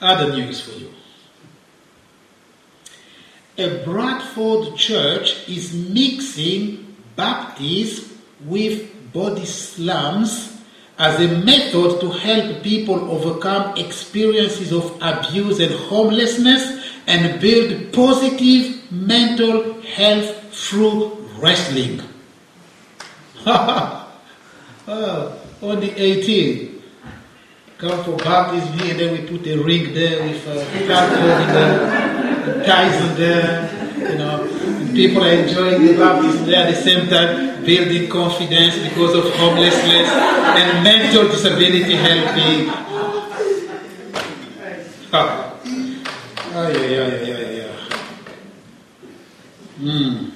Other 0.00 0.34
news 0.34 0.60
for 0.60 0.78
you. 0.78 0.83
A 3.56 3.84
Bradford 3.84 4.76
church 4.76 5.48
is 5.48 5.72
mixing 5.72 6.96
Baptists 7.14 8.12
with 8.44 9.12
body 9.12 9.44
slams 9.44 10.60
as 10.98 11.20
a 11.20 11.28
method 11.44 12.00
to 12.00 12.10
help 12.10 12.64
people 12.64 12.96
overcome 13.08 13.78
experiences 13.78 14.72
of 14.72 14.98
abuse 15.00 15.60
and 15.60 15.72
homelessness 15.72 16.84
and 17.06 17.40
build 17.40 17.92
positive 17.92 18.90
mental 18.90 19.80
health 19.82 20.52
through 20.52 21.16
wrestling. 21.38 22.02
oh, 23.46 25.40
only 25.62 25.90
18. 25.92 26.82
Come 27.78 28.02
for 28.04 28.16
baptism 28.16 28.78
here, 28.80 28.94
then 28.94 29.12
we 29.12 29.38
put 29.38 29.46
a 29.46 29.62
ring 29.62 29.94
there 29.94 30.24
with 30.24 30.48
uh, 30.48 30.50
a 30.52 30.86
cardboard 30.88 32.13
there, 32.64 32.76
Tyson 32.76 33.16
there, 33.16 34.10
you 34.12 34.18
know. 34.18 34.92
People 34.94 35.24
are 35.24 35.32
enjoying 35.32 35.86
the 35.86 35.96
baptism 35.96 36.46
there 36.46 36.66
at 36.66 36.74
the 36.74 36.80
same 36.80 37.08
time, 37.08 37.64
building 37.64 38.08
confidence 38.08 38.76
because 38.88 39.14
of 39.14 39.32
homelessness 39.34 40.08
and 40.08 40.84
mental 40.84 41.28
disability 41.28 41.94
helping. 41.96 42.70
Ah, 45.12 45.54
yeah, 46.52 46.68
yeah, 46.68 46.86
yeah, 46.86 47.24
yeah, 47.24 47.50
yeah. 47.50 47.74
Hmm. 49.78 50.30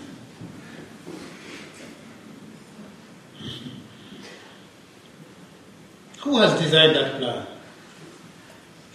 Who 6.22 6.36
has 6.38 6.60
designed 6.60 6.96
that 6.96 7.18
plan? 7.18 7.46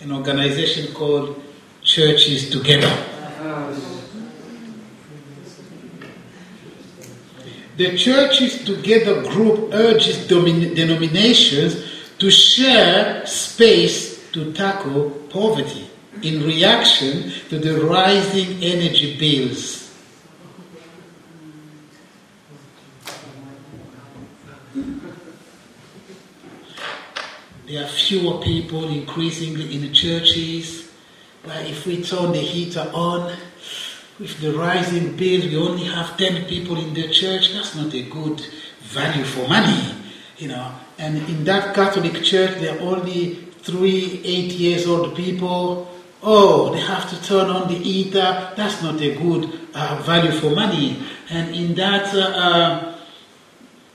An 0.02 0.12
organization 0.12 0.94
called 0.94 1.42
Churches 1.82 2.50
Together. 2.50 3.13
The 7.76 7.98
Churches 7.98 8.64
Together 8.64 9.24
group 9.24 9.74
urges 9.74 10.28
domin- 10.28 10.76
denominations 10.76 11.76
to 12.20 12.30
share 12.30 13.26
space 13.26 14.32
to 14.32 14.54
tackle 14.54 15.10
poverty 15.30 15.90
in 16.22 16.44
reaction 16.44 17.32
to 17.50 17.58
the 17.58 17.82
rising 17.82 18.64
energy 18.64 19.18
bills. 19.18 19.92
There 27.66 27.84
are 27.84 27.88
fewer 27.88 28.40
people 28.40 28.88
increasingly 28.88 29.74
in 29.74 29.82
the 29.82 29.90
churches. 29.90 30.93
But 31.46 31.66
if 31.66 31.86
we 31.86 32.02
turn 32.04 32.32
the 32.32 32.40
heater 32.40 32.90
on, 32.94 33.36
with 34.20 34.40
the 34.42 34.54
rising 34.54 35.16
bills, 35.18 35.46
we 35.46 35.58
only 35.58 35.86
have 35.86 36.18
10 36.18 36.46
people 36.46 36.78
in 36.78 36.94
the 36.94 37.10
church. 37.10 37.54
That's 37.54 37.76
not 37.76 37.94
a 37.94 38.04
good 38.04 38.42
value 38.82 39.24
for 39.26 39.48
money, 39.48 39.96
you 40.38 40.48
know. 40.50 40.72
And 40.98 41.18
in 41.18 41.44
that 41.46 41.74
Catholic 41.74 42.24
church, 42.24 42.60
there 42.60 42.78
are 42.78 42.82
only 42.82 43.36
three, 43.64 44.22
eight 44.24 44.54
years 44.54 44.88
old 44.88 45.16
people. 45.16 45.90
Oh, 46.22 46.72
they 46.74 46.80
have 46.80 47.10
to 47.10 47.22
turn 47.24 47.50
on 47.50 47.68
the 47.68 47.76
heater. 47.76 48.54
That's 48.56 48.82
not 48.82 49.02
a 49.02 49.16
good 49.16 49.60
uh, 49.74 50.02
value 50.06 50.32
for 50.32 50.52
money. 50.52 51.04
And 51.30 51.54
in 51.54 51.74
that 51.76 52.14
uh, 52.14 52.20
uh, 52.20 52.93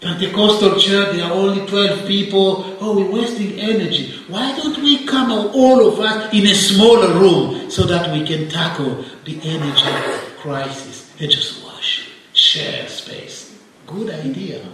Pentecostal 0.01 0.79
church, 0.79 1.17
there 1.17 1.25
are 1.25 1.33
only 1.33 1.67
12 1.67 2.07
people. 2.07 2.77
Oh, 2.81 2.97
we're 2.97 3.21
wasting 3.21 3.59
energy. 3.59 4.15
Why 4.29 4.57
don't 4.57 4.79
we 4.79 5.05
come 5.05 5.33
all 5.33 5.89
of 5.89 5.99
us 5.99 6.33
in 6.33 6.47
a 6.47 6.55
smaller 6.55 7.19
room 7.19 7.69
so 7.69 7.83
that 7.83 8.13
we 8.13 8.25
can 8.25 8.49
tackle 8.49 9.05
the 9.25 9.41
energy 9.43 10.31
crisis 10.39 11.13
and 11.19 11.29
just 11.29 11.65
wash, 11.65 12.11
share 12.33 12.87
space? 12.89 13.59
Good 13.87 14.11
idea. 14.11 14.65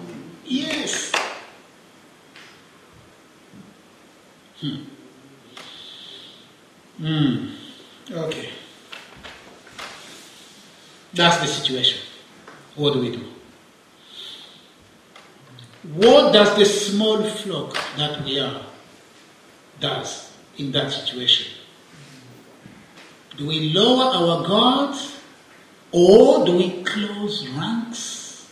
Yes. 0.44 1.10
Hmm. 4.60 4.82
Hmm. 6.98 7.48
Okay. 8.12 8.50
That's 11.14 11.38
the 11.38 11.46
situation. 11.46 12.00
What 12.74 12.92
do 12.92 13.00
we 13.00 13.10
do? 13.16 13.33
What 15.92 16.32
does 16.32 16.56
the 16.56 16.64
small 16.64 17.22
flock 17.22 17.76
that 17.98 18.24
we 18.24 18.40
are 18.40 18.64
does 19.80 20.32
in 20.56 20.72
that 20.72 20.90
situation? 20.90 21.52
Do 23.36 23.46
we 23.48 23.72
lower 23.74 24.14
our 24.14 24.46
guards 24.46 25.20
or 25.92 26.46
do 26.46 26.56
we 26.56 26.82
close 26.84 27.46
ranks 27.48 28.50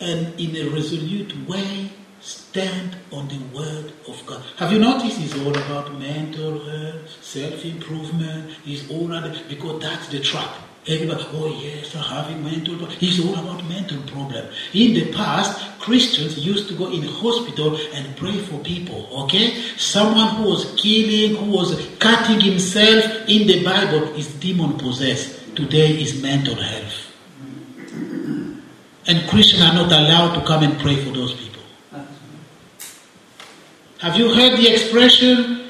and 0.00 0.38
in 0.40 0.56
a 0.56 0.70
resolute 0.70 1.48
way 1.48 1.90
stand 2.20 2.96
on 3.12 3.28
the 3.28 3.38
word 3.54 3.92
of 4.08 4.24
God? 4.24 4.42
Have 4.56 4.72
you 4.72 4.78
noticed 4.78 5.20
it's 5.20 5.34
all 5.34 5.54
about 5.54 5.98
mental 5.98 6.64
health, 6.64 7.22
self-improvement, 7.22 8.56
it's 8.64 8.88
all 8.90 9.12
about 9.12 9.48
because 9.48 9.82
that's 9.82 10.08
the 10.08 10.20
trap. 10.20 10.50
Everybody, 10.88 11.24
oh 11.32 11.48
yes, 11.48 11.96
I'm 11.96 12.02
having 12.02 12.44
mental 12.44 12.76
problem. 12.76 12.96
It's 13.00 13.18
all 13.18 13.34
about 13.34 13.68
mental 13.68 14.00
problem. 14.02 14.46
In 14.72 14.94
the 14.94 15.12
past, 15.12 15.80
Christians 15.80 16.38
used 16.38 16.68
to 16.68 16.74
go 16.74 16.92
in 16.92 17.02
hospital 17.02 17.76
and 17.92 18.16
pray 18.16 18.38
for 18.38 18.60
people, 18.60 19.08
okay? 19.24 19.54
Someone 19.76 20.28
who 20.36 20.44
was 20.44 20.74
killing, 20.80 21.34
who 21.34 21.50
was 21.50 21.74
cutting 21.98 22.40
himself 22.40 23.04
in 23.26 23.48
the 23.48 23.64
Bible 23.64 24.14
is 24.14 24.32
demon 24.34 24.78
possessed. 24.78 25.56
Today 25.56 26.00
is 26.00 26.22
mental 26.22 26.54
health. 26.54 27.12
And 29.08 29.28
Christians 29.28 29.62
are 29.62 29.74
not 29.74 29.90
allowed 29.90 30.34
to 30.38 30.46
come 30.46 30.62
and 30.62 30.78
pray 30.78 30.96
for 30.96 31.10
those 31.10 31.34
people. 31.34 31.62
Have 33.98 34.16
you 34.16 34.32
heard 34.32 34.56
the 34.56 34.72
expression 34.72 35.68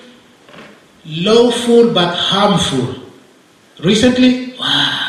lawful 1.07 1.95
but 1.95 2.15
harmful? 2.15 3.03
Recently? 3.83 4.55
Wow. 4.59 5.05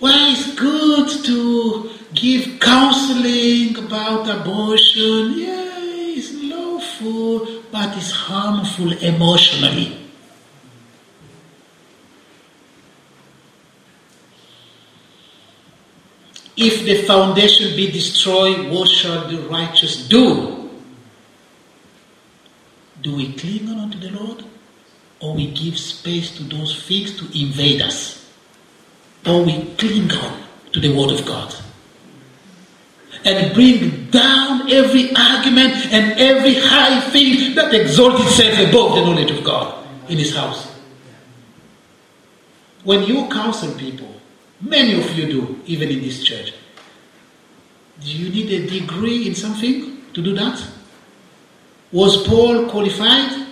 Well, 0.00 0.32
it's 0.32 0.54
good 0.58 1.24
to 1.26 1.90
give 2.14 2.51
counseling 2.62 3.76
about 3.76 4.28
abortion. 4.28 5.38
Yeah, 5.38 5.74
it's 6.16 6.32
lawful, 6.32 7.62
but 7.70 7.96
it's 7.96 8.12
harmful 8.12 8.92
emotionally. 8.92 9.98
If 16.56 16.84
the 16.84 17.02
foundation 17.02 17.74
be 17.74 17.90
destroyed, 17.90 18.70
what 18.70 18.88
shall 18.88 19.26
the 19.26 19.38
righteous 19.48 20.06
do? 20.06 20.70
Do 23.00 23.16
we 23.16 23.32
cling 23.32 23.68
on 23.70 23.90
to 23.90 23.98
the 23.98 24.10
Lord? 24.10 24.44
Or 25.18 25.34
we 25.34 25.50
give 25.50 25.78
space 25.78 26.36
to 26.36 26.44
those 26.44 26.80
things 26.86 27.18
to 27.18 27.24
invade 27.36 27.82
us? 27.82 28.30
Or 29.26 29.42
we 29.42 29.74
cling 29.76 30.12
on 30.12 30.42
to 30.72 30.80
the 30.80 30.94
Word 30.94 31.18
of 31.18 31.26
God? 31.26 31.52
And 33.24 33.54
bring 33.54 34.10
down 34.10 34.70
every 34.70 35.14
argument 35.14 35.74
and 35.92 36.18
every 36.18 36.54
high 36.54 37.00
thing 37.10 37.54
that 37.54 37.72
exalts 37.72 38.24
itself 38.24 38.68
above 38.68 38.96
the 38.96 39.04
knowledge 39.04 39.30
of 39.30 39.44
God 39.44 39.86
in 40.08 40.18
His 40.18 40.34
house. 40.34 40.72
When 42.84 43.04
you 43.04 43.28
counsel 43.28 43.72
people, 43.74 44.12
many 44.60 45.00
of 45.00 45.16
you 45.16 45.26
do, 45.26 45.60
even 45.66 45.88
in 45.88 46.00
this 46.00 46.22
church, 46.24 46.52
do 48.00 48.10
you 48.10 48.28
need 48.30 48.50
a 48.50 48.66
degree 48.80 49.28
in 49.28 49.34
something 49.34 50.02
to 50.12 50.22
do 50.22 50.34
that? 50.34 50.60
Was 51.92 52.26
Paul 52.26 52.68
qualified? 52.68 53.46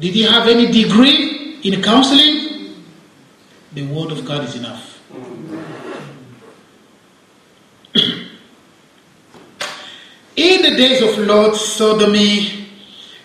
Did 0.00 0.14
he 0.14 0.22
have 0.22 0.48
any 0.48 0.70
degree 0.70 1.60
in 1.62 1.82
counseling? 1.82 2.74
The 3.72 3.86
Word 3.86 4.10
of 4.10 4.24
God 4.24 4.44
is 4.44 4.56
enough. 4.56 5.00
in 10.36 10.62
the 10.62 10.69
days 10.80 11.02
of 11.02 11.26
Lot, 11.26 11.56
sodomy 11.56 12.66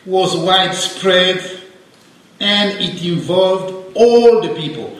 was 0.05 0.35
widespread 0.35 1.39
and 2.41 2.77
it 2.81 3.01
involved 3.01 3.93
all 3.95 4.41
the 4.41 4.53
people, 4.55 4.99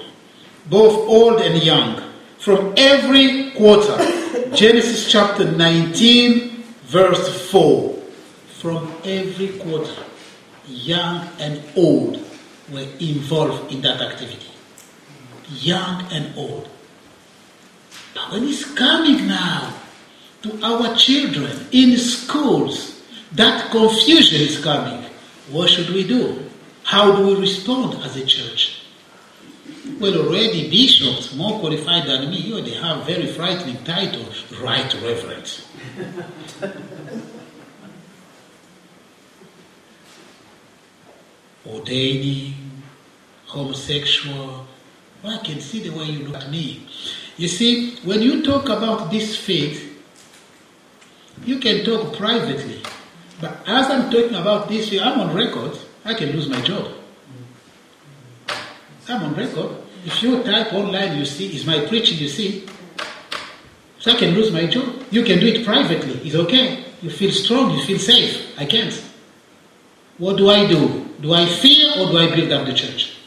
both 0.70 0.94
old 1.10 1.42
and 1.42 1.62
young, 1.62 2.02
from 2.38 2.74
every 2.78 3.52
quarter. 3.52 3.98
Genesis 4.56 5.12
chapter 5.12 5.52
19, 5.52 6.64
verse 6.86 7.52
4. 7.52 7.94
From 8.62 8.90
every 9.04 9.50
quarter, 9.60 10.06
young 10.66 11.28
and 11.40 11.62
old 11.76 12.24
were 12.72 12.88
involved 13.02 13.70
in 13.74 13.82
that 13.82 14.00
activity. 14.00 14.48
Young 15.50 16.08
and 16.10 16.34
old. 16.38 16.70
But 18.14 18.32
when 18.32 18.48
coming 18.78 19.28
now 19.28 19.74
to 20.46 20.64
our 20.64 20.96
children 20.96 21.52
in 21.72 21.98
schools, 21.98 23.02
that 23.32 23.72
confusion 23.72 24.42
is 24.42 24.64
coming. 24.64 25.04
What 25.50 25.70
should 25.70 25.90
we 25.90 26.08
do? 26.08 26.48
How 26.84 27.16
do 27.16 27.26
we 27.28 27.34
respond 27.42 27.96
as 28.04 28.16
a 28.16 28.26
church? 28.26 28.84
Well, 30.00 30.16
already 30.20 30.70
bishops, 30.70 31.34
more 31.36 31.60
qualified 31.60 32.06
than 32.06 32.30
me, 32.30 32.38
you 32.38 32.56
know, 32.56 32.62
they 32.62 32.76
have 32.76 33.08
very 33.08 33.26
frightening 33.28 33.84
title, 33.84 34.26
Right 34.62 34.94
Reverend. 35.02 35.62
Ordaining, 41.66 42.54
homosexual. 43.48 44.68
Well, 45.24 45.40
I 45.40 45.44
can 45.44 45.60
see 45.60 45.82
the 45.88 45.98
way 45.98 46.06
you 46.06 46.28
look 46.28 46.36
at 46.44 46.52
me. 46.52 46.88
You 47.38 47.48
see, 47.48 47.96
when 48.04 48.22
you 48.22 48.44
talk 48.44 48.70
about 48.70 49.10
this 49.10 49.36
faith, 49.36 49.85
you 51.44 51.60
can 51.60 51.84
talk 51.84 52.16
privately. 52.16 52.82
But 53.42 53.58
as 53.68 53.90
I'm 53.90 54.10
talking 54.10 54.36
about 54.36 54.70
this, 54.70 54.90
here, 54.90 55.02
I'm 55.04 55.20
on 55.20 55.36
record. 55.36 55.78
I 56.06 56.14
can 56.14 56.32
lose 56.32 56.48
my 56.48 56.62
job. 56.62 56.92
I'm 59.08 59.24
on 59.24 59.36
record. 59.36 59.76
If 60.06 60.22
you 60.24 60.42
type 60.44 60.74
online, 60.74 61.18
you 61.18 61.26
see, 61.26 61.56
is 61.56 61.66
my 61.66 61.86
preaching, 61.88 62.18
you 62.20 62.28
see. 62.28 62.66
So 64.00 64.12
I 64.12 64.16
can 64.16 64.36
lose 64.36 64.52
my 64.52 64.68
job. 64.68 65.04
You 65.12 65.24
can 65.24 65.40
do 65.40 65.48
it 65.48 65.66
privately. 65.66 66.14
It's 66.24 66.36
okay. 66.36 66.86
You 67.02 67.10
feel 67.10 67.32
strong, 67.32 67.72
you 67.72 67.84
feel 67.84 68.00
safe. 68.00 68.58
I 68.58 68.66
can't. 68.66 68.94
What 70.18 70.38
do 70.38 70.50
I 70.50 70.68
do? 70.68 71.10
Do 71.22 71.34
I 71.34 71.46
fear 71.46 71.92
or 72.00 72.12
do 72.12 72.18
I 72.18 72.34
build 72.36 72.52
up 72.52 72.66
the 72.68 72.74
church? 72.74 73.18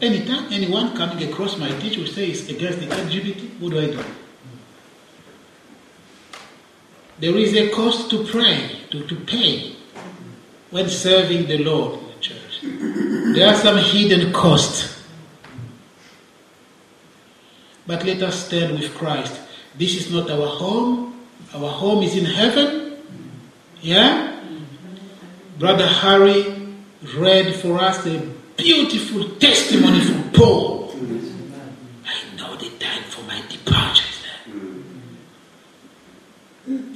Anytime 0.00 0.50
anyone 0.52 0.96
coming 0.96 1.28
across 1.30 1.58
my 1.58 1.70
teacher 1.78 2.00
will 2.00 2.06
say 2.06 2.30
it's 2.30 2.48
against 2.48 2.80
the 2.80 2.86
LGBT, 2.86 3.60
what 3.60 3.72
do 3.72 3.80
I 3.80 3.86
do? 3.86 4.04
There 7.20 7.36
is 7.36 7.54
a 7.54 7.68
cost 7.70 8.10
to 8.10 8.24
pray, 8.24 8.80
to, 8.90 9.06
to 9.06 9.16
pay 9.16 9.76
when 10.70 10.88
serving 10.88 11.46
the 11.46 11.58
Lord 11.58 11.98
in 11.98 12.06
the 12.06 12.14
church. 12.20 12.60
There 13.34 13.46
are 13.46 13.56
some 13.56 13.76
hidden 13.78 14.32
costs. 14.32 15.02
But 17.86 18.04
let 18.04 18.22
us 18.22 18.46
stand 18.46 18.78
with 18.78 18.94
Christ. 18.94 19.40
This 19.76 19.96
is 19.96 20.12
not 20.12 20.30
our 20.30 20.46
home. 20.46 21.26
Our 21.54 21.68
home 21.68 22.02
is 22.02 22.16
in 22.16 22.24
heaven. 22.24 22.96
Yeah? 23.80 24.40
Brother 25.58 25.86
Harry 25.86 26.44
read 27.16 27.54
for 27.56 27.78
us 27.78 28.06
a 28.06 28.18
beautiful 28.56 29.36
testimony 29.36 30.00
from 30.00 30.30
Paul. 30.32 30.94
I 32.06 32.36
know 32.36 32.56
the 32.56 32.70
time 32.78 33.02
for 33.04 33.22
my 33.22 33.42
departure 33.48 34.04
is 34.08 34.22
there. 34.24 34.54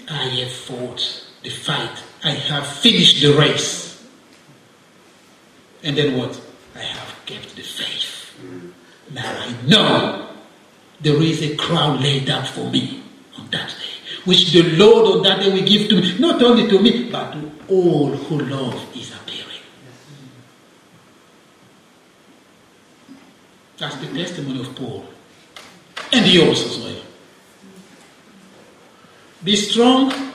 I 0.08 0.28
have 0.40 0.52
fought 0.64 1.27
the 1.42 1.50
fight. 1.50 2.03
I 2.24 2.31
have 2.31 2.66
finished 2.66 3.22
the 3.22 3.35
race. 3.35 4.03
And 5.83 5.96
then 5.96 6.16
what? 6.18 6.40
I 6.74 6.81
have 6.81 7.14
kept 7.27 7.55
the 7.55 7.62
faith. 7.62 8.33
Now 9.12 9.31
I 9.31 9.55
know 9.66 10.31
there 11.00 11.20
is 11.22 11.42
a 11.42 11.55
crown 11.57 12.00
laid 12.00 12.31
up 12.31 12.46
for 12.46 12.70
me 12.70 13.03
on 13.38 13.48
that 13.50 13.68
day, 13.68 14.20
which 14.24 14.53
the 14.53 14.62
Lord 14.77 15.16
on 15.16 15.22
that 15.22 15.40
day 15.40 15.53
will 15.53 15.66
give 15.66 15.88
to 15.90 16.00
me, 16.00 16.18
not 16.18 16.42
only 16.42 16.68
to 16.68 16.81
me, 16.81 17.11
but 17.11 17.33
to 17.33 17.50
all 17.68 18.09
who 18.09 18.38
love 18.40 18.74
His 18.94 19.12
appearing. 19.12 19.44
That's 23.77 23.96
the 23.96 24.07
testimony 24.07 24.61
of 24.61 24.74
Paul. 24.74 25.05
And 26.12 26.27
yours 26.27 26.64
as 26.64 26.79
well. 26.79 27.03
Be 29.42 29.57
strong. 29.57 30.33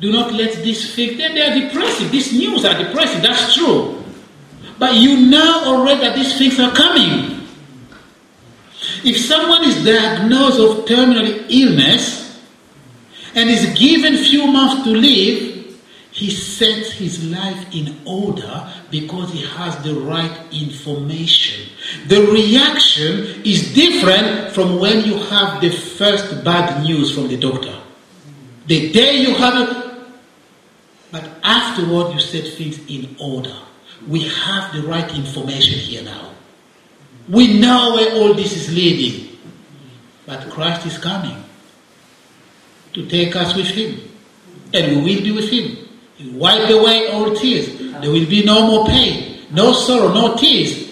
Do 0.00 0.12
not 0.12 0.32
let 0.32 0.52
this 0.62 0.94
fake. 0.94 1.16
They, 1.16 1.32
they 1.32 1.42
are 1.42 1.68
depressing. 1.68 2.10
These 2.10 2.32
news 2.32 2.64
are 2.64 2.76
depressing. 2.76 3.22
That's 3.22 3.54
true. 3.54 4.02
But 4.78 4.94
you 4.94 5.26
know 5.28 5.64
already 5.66 6.00
that 6.00 6.16
these 6.16 6.38
things 6.38 6.58
are 6.60 6.72
coming. 6.74 7.46
If 9.04 9.18
someone 9.18 9.64
is 9.64 9.84
diagnosed 9.84 10.60
of 10.60 10.86
terminal 10.86 11.26
illness 11.48 12.40
and 13.34 13.50
is 13.50 13.66
given 13.78 14.16
few 14.16 14.46
months 14.46 14.84
to 14.84 14.90
live, 14.90 15.48
he 16.10 16.30
sets 16.30 16.90
his 16.92 17.24
life 17.30 17.72
in 17.72 17.96
order 18.04 18.72
because 18.90 19.32
he 19.32 19.44
has 19.46 19.76
the 19.84 19.94
right 19.94 20.36
information. 20.52 21.70
The 22.08 22.22
reaction 22.22 23.42
is 23.44 23.72
different 23.72 24.52
from 24.52 24.80
when 24.80 25.04
you 25.04 25.16
have 25.16 25.60
the 25.60 25.70
first 25.70 26.44
bad 26.44 26.82
news 26.82 27.14
from 27.14 27.28
the 27.28 27.36
doctor. 27.36 27.78
The 28.66 28.90
day 28.92 29.16
you 29.18 29.34
have 29.34 29.68
it, 29.68 29.87
but 31.10 31.28
afterward 31.42 32.14
you 32.14 32.20
set 32.20 32.46
things 32.54 32.78
in 32.88 33.16
order. 33.20 33.56
We 34.06 34.20
have 34.28 34.72
the 34.72 34.82
right 34.82 35.12
information 35.14 35.78
here 35.78 36.02
now. 36.02 36.32
We 37.28 37.58
know 37.58 37.94
where 37.94 38.14
all 38.14 38.34
this 38.34 38.56
is 38.56 38.74
leading. 38.74 39.36
But 40.26 40.50
Christ 40.50 40.86
is 40.86 40.98
coming 40.98 41.42
to 42.92 43.06
take 43.06 43.34
us 43.36 43.56
with 43.56 43.68
him. 43.68 44.00
And 44.74 45.04
we 45.04 45.16
will 45.16 45.22
be 45.22 45.32
with 45.32 45.48
him. 45.48 45.88
He 46.16 46.30
will 46.30 46.40
wipe 46.40 46.68
away 46.68 47.08
all 47.08 47.34
tears. 47.34 47.78
There 48.00 48.10
will 48.10 48.26
be 48.26 48.44
no 48.44 48.66
more 48.66 48.86
pain, 48.86 49.46
no 49.50 49.72
sorrow, 49.72 50.12
no 50.12 50.36
tears. 50.36 50.88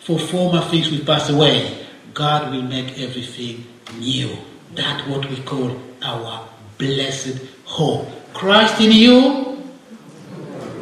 For 0.00 0.18
former 0.18 0.60
things 0.62 0.90
will 0.90 1.04
pass 1.04 1.30
away. 1.30 1.86
God 2.14 2.52
will 2.52 2.62
make 2.62 2.98
everything 2.98 3.64
new. 3.98 4.36
That's 4.74 5.06
what 5.08 5.28
we 5.28 5.42
call 5.42 5.76
our 6.02 6.48
blessed 6.78 7.40
hope. 7.64 8.08
Christ 8.34 8.80
in 8.80 8.92
you, 8.92 9.45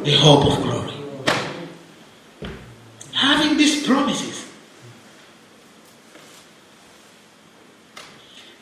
the 0.05 0.11
hope 0.11 0.45
of 0.45 0.61
glory. 0.61 0.93
Having 3.11 3.57
these 3.57 3.87
promises, 3.87 4.47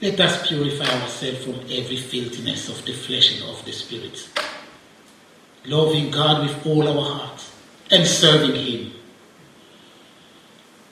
let 0.02 0.18
us 0.22 0.48
purify 0.48 0.86
ourselves 1.02 1.44
from 1.44 1.56
every 1.70 1.98
filthiness 1.98 2.70
of 2.70 2.86
the 2.86 2.94
flesh 2.94 3.34
and 3.34 3.50
of 3.50 3.64
the 3.66 3.74
spirit, 3.74 4.30
loving 5.66 6.12
God 6.12 6.48
with 6.48 6.66
all 6.66 6.88
our 6.88 7.20
hearts 7.20 7.52
and 7.92 8.08
serving 8.08 8.56
Him. 8.56 8.94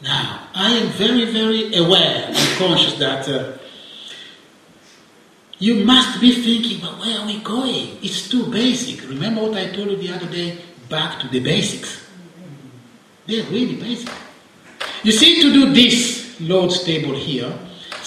Now, 0.03 0.49
I 0.53 0.71
am 0.73 0.87
very, 0.89 1.31
very 1.31 1.73
aware 1.75 2.25
and 2.27 2.57
conscious 2.57 2.95
that 2.95 3.29
uh, 3.29 3.53
you 5.61 5.85
must 5.85 6.19
be 6.19 6.33
thinking, 6.33 6.81
but 6.81 6.99
where 6.99 7.17
are 7.19 7.25
we 7.25 7.39
going? 7.39 7.97
It's 8.03 8.27
too 8.27 8.51
basic. 8.51 9.07
Remember 9.07 9.43
what 9.43 9.55
I 9.55 9.71
told 9.71 9.91
you 9.91 9.95
the 9.95 10.11
other 10.11 10.27
day? 10.27 10.57
Back 10.89 11.21
to 11.21 11.29
the 11.29 11.39
basics. 11.39 12.05
They're 13.25 13.45
really 13.45 13.77
basic. 13.77 14.11
You 15.03 15.13
see, 15.13 15.41
to 15.41 15.53
do 15.53 15.71
this 15.71 16.35
Lord's 16.41 16.83
table 16.83 17.15
here, 17.15 17.57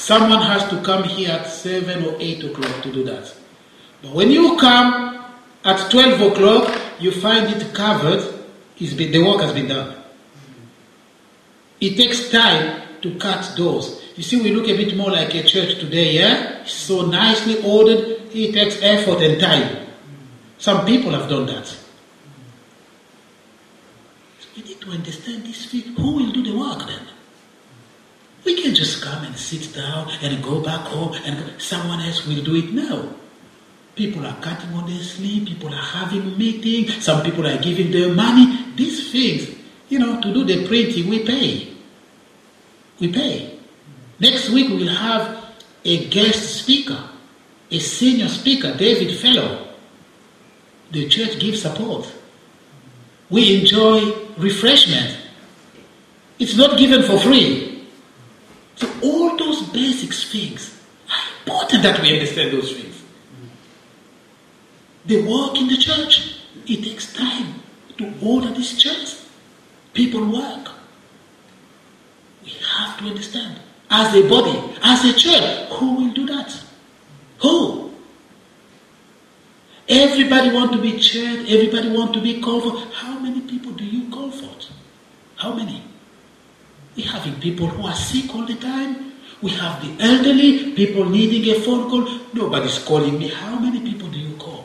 Someone 0.04 0.42
has 0.42 0.68
to 0.68 0.82
come 0.82 1.04
here 1.04 1.30
at 1.30 1.46
7 1.46 2.04
or 2.04 2.16
8 2.20 2.44
o'clock 2.44 2.82
to 2.82 2.92
do 2.92 3.04
that. 3.04 3.32
But 4.02 4.12
when 4.12 4.30
you 4.30 4.54
come 4.58 5.24
at 5.64 5.90
12 5.90 6.32
o'clock, 6.32 6.78
you 7.00 7.10
find 7.10 7.46
it 7.46 7.72
covered, 7.72 8.22
it's 8.78 8.92
been, 8.92 9.12
the 9.12 9.24
work 9.24 9.40
has 9.40 9.54
been 9.54 9.68
done. 9.68 9.96
It 11.80 11.96
takes 11.96 12.28
time 12.28 12.82
to 13.00 13.14
cut 13.18 13.50
doors. 13.56 14.02
You 14.16 14.22
see, 14.22 14.40
we 14.40 14.52
look 14.52 14.68
a 14.68 14.76
bit 14.76 14.96
more 14.96 15.10
like 15.10 15.34
a 15.34 15.42
church 15.42 15.80
today, 15.80 16.12
yeah? 16.12 16.64
So 16.64 17.06
nicely 17.06 17.62
ordered, 17.64 18.30
it 18.32 18.52
takes 18.54 18.80
effort 18.80 19.20
and 19.22 19.40
time. 19.40 19.88
Some 20.58 20.86
people 20.86 21.10
have 21.12 21.28
done 21.28 21.46
that. 21.46 21.66
So 21.66 21.78
we 24.56 24.62
need 24.62 24.80
to 24.80 24.90
understand 24.90 25.44
this 25.44 25.66
thing. 25.66 25.94
Who 25.96 26.12
will 26.12 26.30
do 26.30 26.42
the 26.44 26.56
work 26.56 26.86
then? 26.86 27.08
We 28.44 28.62
can 28.62 28.74
just 28.74 29.02
come 29.02 29.24
and 29.24 29.36
sit 29.36 29.74
down 29.74 30.10
and 30.22 30.42
go 30.44 30.60
back 30.60 30.86
home 30.86 31.14
and 31.24 31.60
someone 31.60 32.00
else 32.00 32.26
will 32.26 32.44
do 32.44 32.54
it 32.54 32.72
now. 32.72 33.08
People 33.96 34.26
are 34.26 34.36
cutting 34.40 34.72
on 34.74 34.88
their 34.88 35.02
sleep, 35.02 35.48
people 35.48 35.72
are 35.72 35.82
having 35.82 36.36
meetings, 36.36 37.02
some 37.04 37.22
people 37.22 37.46
are 37.46 37.58
giving 37.58 37.90
their 37.90 38.12
money. 38.12 38.72
These 38.76 39.10
things, 39.10 39.48
you 39.88 39.98
know, 39.98 40.20
to 40.20 40.32
do 40.32 40.44
the 40.44 40.66
printing, 40.66 41.08
we 41.08 41.24
pay. 41.24 41.74
We 43.00 43.12
pay. 43.12 43.53
Next 44.20 44.50
week 44.50 44.68
we 44.68 44.76
will 44.76 44.94
have 44.94 45.54
a 45.84 46.08
guest 46.08 46.62
speaker, 46.62 47.08
a 47.70 47.78
senior 47.78 48.28
speaker, 48.28 48.74
David 48.76 49.18
Fellow. 49.18 49.68
The 50.92 51.08
church 51.08 51.38
gives 51.40 51.62
support. 51.62 52.12
We 53.30 53.60
enjoy 53.60 54.14
refreshment. 54.36 55.18
It's 56.38 56.56
not 56.56 56.78
given 56.78 57.02
for 57.02 57.18
free. 57.18 57.86
So 58.76 58.88
all 59.02 59.36
those 59.36 59.62
basic 59.70 60.12
things 60.12 60.80
are 61.08 61.38
important 61.44 61.82
that 61.82 62.00
we 62.00 62.12
understand 62.14 62.52
those 62.52 62.72
things. 62.72 63.02
The 65.06 65.22
work 65.22 65.56
in 65.58 65.68
the 65.68 65.76
church, 65.76 66.38
it 66.66 66.82
takes 66.82 67.12
time 67.12 67.60
to 67.98 68.12
order 68.22 68.50
this 68.50 68.76
church. 68.76 69.16
People 69.92 70.24
work. 70.30 70.70
We 72.44 72.50
have 72.50 72.98
to 72.98 73.04
understand. 73.04 73.58
As 73.90 74.14
a 74.14 74.28
body, 74.28 74.76
as 74.82 75.04
a 75.04 75.12
church, 75.12 75.68
who 75.72 75.94
will 75.94 76.12
do 76.12 76.26
that? 76.26 76.54
Who? 77.40 77.92
Everybody 79.88 80.50
want 80.50 80.72
to 80.72 80.80
be 80.80 80.98
cheered. 80.98 81.46
Everybody 81.48 81.90
want 81.90 82.14
to 82.14 82.20
be 82.20 82.40
comforted. 82.40 82.92
How 82.92 83.18
many 83.18 83.40
people 83.42 83.72
do 83.72 83.84
you 83.84 84.10
comfort? 84.10 84.70
How 85.36 85.52
many? 85.52 85.82
We're 86.96 87.06
having 87.06 87.38
people 87.40 87.66
who 87.66 87.86
are 87.86 87.94
sick 87.94 88.34
all 88.34 88.46
the 88.46 88.54
time. 88.54 89.12
We 89.42 89.50
have 89.50 89.82
the 89.82 90.02
elderly, 90.02 90.72
people 90.72 91.04
needing 91.04 91.54
a 91.54 91.60
phone 91.60 91.90
call. 91.90 92.08
Nobody's 92.32 92.78
calling 92.78 93.18
me. 93.18 93.28
How 93.28 93.58
many 93.58 93.80
people 93.80 94.08
do 94.08 94.18
you 94.18 94.36
call? 94.36 94.64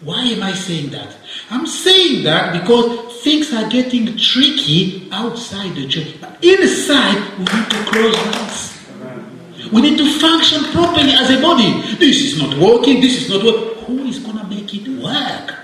Why 0.00 0.22
am 0.24 0.42
I 0.42 0.52
saying 0.52 0.90
that? 0.90 1.16
I'm 1.50 1.66
saying 1.66 2.24
that 2.24 2.60
because 2.60 3.05
things 3.22 3.52
are 3.52 3.68
getting 3.68 4.16
tricky 4.16 5.08
outside 5.12 5.74
the 5.74 5.86
church. 5.88 6.20
But 6.20 6.42
inside, 6.44 7.38
we 7.38 7.44
need 7.44 7.70
to 7.70 7.84
close 7.90 8.16
doors. 8.24 9.72
We 9.72 9.82
need 9.82 9.98
to 9.98 10.10
function 10.18 10.64
properly 10.72 11.12
as 11.12 11.30
a 11.30 11.40
body. 11.40 11.96
This 11.96 12.22
is 12.22 12.38
not 12.40 12.56
working, 12.58 13.00
this 13.00 13.22
is 13.22 13.30
not 13.30 13.44
working. 13.44 13.84
Who 13.84 14.04
is 14.04 14.18
going 14.18 14.38
to 14.38 14.46
make 14.46 14.72
it 14.74 14.88
work? 15.02 15.54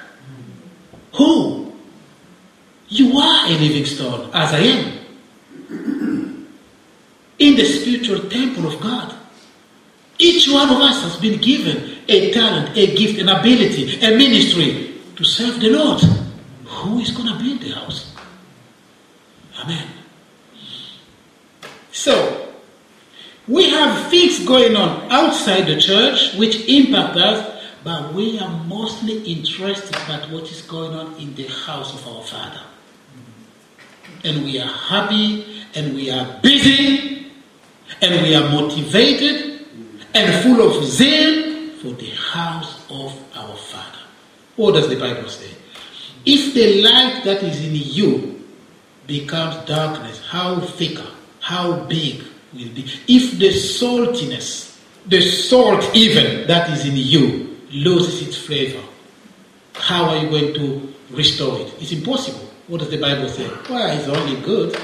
Who? 1.15 1.73
You 2.89 3.19
are 3.19 3.47
a 3.47 3.51
living 3.51 3.85
stone, 3.85 4.31
as 4.35 4.53
I 4.53 4.59
am. 4.59 4.99
In 7.39 7.57
the 7.57 7.65
spiritual 7.65 8.29
temple 8.29 8.67
of 8.67 8.81
God. 8.81 9.15
Each 10.19 10.49
one 10.49 10.69
of 10.69 10.77
us 10.77 11.03
has 11.03 11.17
been 11.17 11.41
given 11.41 11.99
a 12.07 12.31
talent, 12.33 12.77
a 12.77 12.95
gift, 12.95 13.19
an 13.21 13.29
ability, 13.29 14.01
a 14.01 14.17
ministry 14.17 15.01
to 15.17 15.25
serve 15.25 15.59
the 15.61 15.71
Lord. 15.71 16.01
Who 16.73 16.99
is 17.01 17.11
going 17.11 17.29
to 17.29 17.39
build 17.43 17.61
the 17.61 17.71
house? 17.71 18.15
Amen. 19.63 19.87
So, 21.93 22.55
we 23.47 23.69
have 23.71 24.09
things 24.09 24.45
going 24.47 24.75
on 24.77 25.11
outside 25.11 25.67
the 25.67 25.81
church 25.81 26.35
which 26.35 26.67
impact 26.69 27.17
us, 27.17 27.65
but 27.85 28.15
we 28.15 28.39
are 28.39 28.65
mostly 28.65 29.19
interested 29.25 29.95
about 29.97 30.31
what 30.31 30.51
is 30.51 30.63
going 30.63 30.95
on 30.95 31.15
in 31.21 31.35
the 31.35 31.47
house 31.47 31.93
of 31.95 32.09
our 32.09 32.23
Father. 32.23 32.63
And 34.25 34.45
we 34.45 34.59
are 34.59 34.73
happy 34.73 35.63
and 35.75 35.95
we 35.95 36.11
are 36.11 36.41
busy 36.43 37.31
and 38.01 38.23
we 38.23 38.35
are 38.35 38.49
motivated 38.51 39.67
and 40.15 40.43
full 40.43 40.67
of 40.67 40.85
zeal 40.85 41.77
for 41.81 41.93
the 42.01 42.11
house 42.11 42.85
of 42.91 43.13
our 43.37 43.57
Father. 43.57 43.99
What 44.57 44.73
does 44.73 44.89
the 44.89 44.97
Bible 44.97 45.29
say? 45.29 45.51
If 46.25 46.55
the 46.55 46.83
light 46.83 47.25
that 47.25 47.43
is 47.43 47.65
in 47.65 47.75
you 47.75 48.45
becomes 49.07 49.57
darkness, 49.67 50.25
how 50.27 50.61
thicker, 50.61 51.07
how 51.41 51.85
big 51.87 52.23
will 52.53 52.69
be? 52.71 52.87
If 53.09 53.39
the 53.39 53.49
saltiness, 53.49 54.81
the 55.07 55.21
salt 55.21 55.95
even 55.95 56.47
that 56.47 56.71
is 56.71 56.87
in 56.87 56.97
you 56.97 57.57
loses 57.73 58.29
its 58.29 58.37
flavor, 58.37 58.83
how 59.75 60.05
are 60.05 60.19
you 60.19 60.31
going 60.31 60.55
to 60.55 60.95
restore 61.11 61.59
it? 61.61 61.75
It's 61.81 61.93
impossible. 61.93 62.49
What 62.69 62.79
does 62.79 62.91
the 62.91 63.01
Bible 63.01 63.29
say? 63.29 63.51
Well, 63.69 63.99
it's 63.99 64.09
only 64.09 64.41
good 64.43 64.79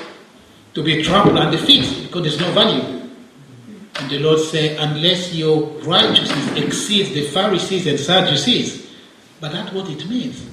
to 0.75 0.83
be 0.83 1.03
trampled 1.03 1.39
under 1.39 1.59
feet 1.59 2.03
because 2.03 2.23
there's 2.23 2.41
no 2.41 2.51
value. 2.53 2.83
And 4.01 4.11
the 4.11 4.19
Lord 4.19 4.41
said, 4.41 4.79
unless 4.79 5.35
your 5.35 5.63
righteousness 5.83 6.57
exceeds 6.57 7.11
the 7.11 7.29
Pharisees 7.29 7.87
and 7.87 7.99
Sadducees. 7.99 8.89
But 9.41 9.53
that's 9.53 9.73
what 9.73 9.89
it 9.89 10.09
means. 10.09 10.45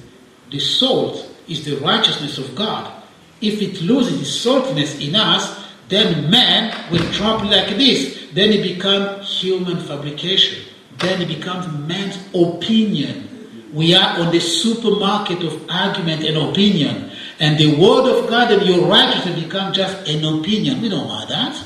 The 0.50 0.60
salt 0.60 1.28
is 1.48 1.64
the 1.64 1.76
righteousness 1.76 2.38
of 2.38 2.54
God. 2.54 3.02
If 3.40 3.60
it 3.60 3.82
loses 3.82 4.20
its 4.20 4.44
saltiness 4.44 5.06
in 5.06 5.14
us, 5.14 5.66
then 5.88 6.30
man 6.30 6.90
will 6.90 7.04
drop 7.12 7.44
like 7.44 7.76
this. 7.76 8.28
Then 8.32 8.52
it 8.52 8.62
becomes 8.62 9.40
human 9.40 9.78
fabrication. 9.78 10.64
Then 10.98 11.22
it 11.22 11.28
becomes 11.28 11.66
man's 11.86 12.18
opinion. 12.34 13.70
We 13.72 13.94
are 13.94 14.20
on 14.20 14.32
the 14.32 14.40
supermarket 14.40 15.42
of 15.42 15.68
argument 15.68 16.24
and 16.24 16.36
opinion. 16.36 17.10
And 17.38 17.58
the 17.58 17.76
word 17.76 18.08
of 18.10 18.28
God 18.30 18.50
and 18.50 18.62
your 18.62 18.86
righteousness 18.86 19.42
become 19.42 19.72
just 19.72 20.08
an 20.08 20.24
opinion. 20.24 20.80
We 20.80 20.88
don't 20.88 21.06
want 21.06 21.28
that. 21.28 21.62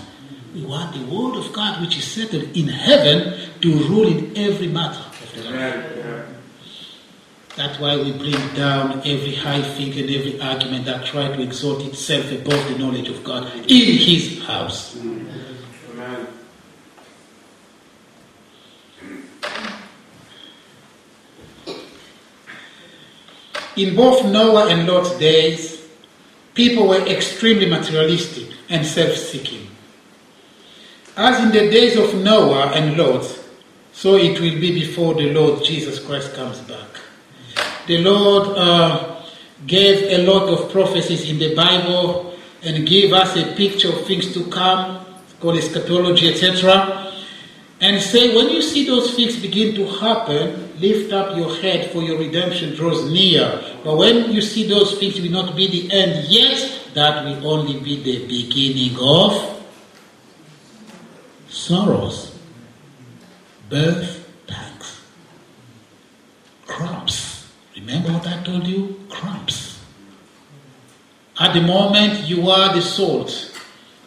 We 0.54 0.62
want 0.62 0.92
the 0.94 1.04
word 1.04 1.36
of 1.36 1.52
God 1.52 1.80
which 1.80 1.96
is 1.96 2.04
settled 2.04 2.56
in 2.56 2.66
heaven 2.66 3.38
to 3.60 3.72
rule 3.88 4.08
in 4.08 4.36
every 4.36 4.66
matter 4.66 4.98
of 4.98 5.34
the 5.34 5.50
life. 5.50 6.26
That's 7.60 7.78
why 7.78 7.94
we 7.94 8.12
bring 8.12 8.54
down 8.54 9.02
every 9.04 9.34
high 9.34 9.60
thing 9.60 9.92
and 9.92 10.08
every 10.08 10.40
argument 10.40 10.86
that 10.86 11.04
try 11.04 11.28
to 11.28 11.42
exalt 11.42 11.84
itself 11.84 12.32
above 12.32 12.66
the 12.70 12.78
knowledge 12.78 13.10
of 13.10 13.22
God 13.22 13.54
in 13.54 13.98
His 13.98 14.42
house. 14.44 14.96
Amen. 14.96 16.26
In 23.76 23.94
both 23.94 24.24
Noah 24.24 24.68
and 24.70 24.88
Lot's 24.88 25.18
days, 25.18 25.86
people 26.54 26.88
were 26.88 27.06
extremely 27.06 27.68
materialistic 27.68 28.56
and 28.70 28.86
self 28.86 29.14
seeking. 29.14 29.68
As 31.14 31.38
in 31.44 31.50
the 31.50 31.70
days 31.70 31.98
of 31.98 32.14
Noah 32.22 32.72
and 32.72 32.96
Lot, 32.96 33.38
so 33.92 34.16
it 34.16 34.40
will 34.40 34.58
be 34.58 34.72
before 34.72 35.12
the 35.12 35.34
Lord 35.34 35.62
Jesus 35.62 36.02
Christ 36.02 36.32
comes 36.32 36.58
back. 36.60 36.89
The 37.86 37.98
Lord 37.98 38.56
uh, 38.56 39.22
gave 39.66 40.18
a 40.18 40.24
lot 40.24 40.48
of 40.48 40.70
prophecies 40.70 41.28
in 41.28 41.38
the 41.38 41.54
Bible 41.54 42.36
and 42.62 42.86
gave 42.86 43.12
us 43.12 43.36
a 43.36 43.54
picture 43.54 43.88
of 43.88 44.06
things 44.06 44.32
to 44.34 44.44
come, 44.50 45.04
called 45.40 45.56
eschatology, 45.56 46.28
etc. 46.28 47.12
And 47.80 48.00
say, 48.00 48.36
when 48.36 48.50
you 48.50 48.60
see 48.60 48.84
those 48.84 49.14
things 49.16 49.40
begin 49.40 49.74
to 49.76 49.86
happen, 49.86 50.78
lift 50.78 51.12
up 51.12 51.36
your 51.36 51.54
head, 51.56 51.90
for 51.92 52.02
your 52.02 52.18
redemption 52.18 52.74
draws 52.74 53.10
near. 53.10 53.62
But 53.82 53.96
when 53.96 54.30
you 54.30 54.42
see 54.42 54.68
those 54.68 54.98
things 54.98 55.18
will 55.20 55.30
not 55.30 55.56
be 55.56 55.66
the 55.66 55.92
end 55.94 56.28
yet, 56.28 56.90
that 56.94 57.24
will 57.24 57.46
only 57.46 57.80
be 57.80 58.02
the 58.02 58.26
beginning 58.26 58.96
of 59.00 59.64
sorrows, 61.48 62.38
birth, 63.68 64.28
pangs, 64.46 65.00
cramps. 66.66 67.19
Remember 67.90 68.12
what 68.12 68.26
I 68.28 68.40
told 68.44 68.66
you? 68.68 69.00
Cramps. 69.08 69.80
At 71.40 71.54
the 71.54 71.60
moment, 71.60 72.20
you 72.28 72.48
are 72.48 72.72
the 72.72 72.80
salt 72.80 73.60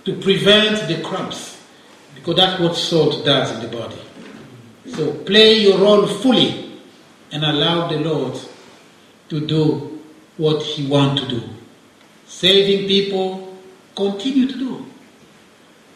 to 0.05 0.15
prevent 0.21 0.87
the 0.87 1.01
cramps, 1.01 1.61
because 2.15 2.37
that's 2.37 2.61
what 2.61 2.77
salt 2.77 3.25
does 3.25 3.51
in 3.51 3.69
the 3.69 3.77
body. 3.77 3.99
So 4.87 5.13
play 5.25 5.55
your 5.59 5.79
role 5.79 6.07
fully 6.07 6.79
and 7.33 7.43
allow 7.43 7.89
the 7.89 7.97
Lord 7.97 8.39
to 9.27 9.45
do 9.45 10.01
what 10.37 10.63
He 10.63 10.87
wants 10.87 11.23
to 11.23 11.27
do. 11.27 11.49
Saving 12.25 12.87
people, 12.87 13.57
continue 13.95 14.47
to 14.47 14.57
do. 14.57 14.85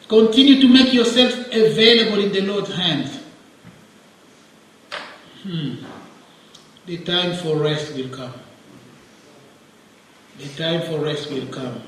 Continue 0.09 0.59
to 0.59 0.67
make 0.67 0.93
yourself 0.93 1.33
available 1.53 2.21
in 2.21 2.33
the 2.33 2.41
Lord's 2.41 2.73
hands. 2.73 3.17
Hmm. 5.43 5.85
The 6.87 6.99
time 6.99 7.35
for 7.35 7.57
rest 7.57 7.93
will 7.95 8.07
come. 8.07 8.33
The 10.39 10.47
time 10.55 10.87
for 10.87 11.03
rest 11.03 11.29
will 11.29 11.45
come. 11.47 11.81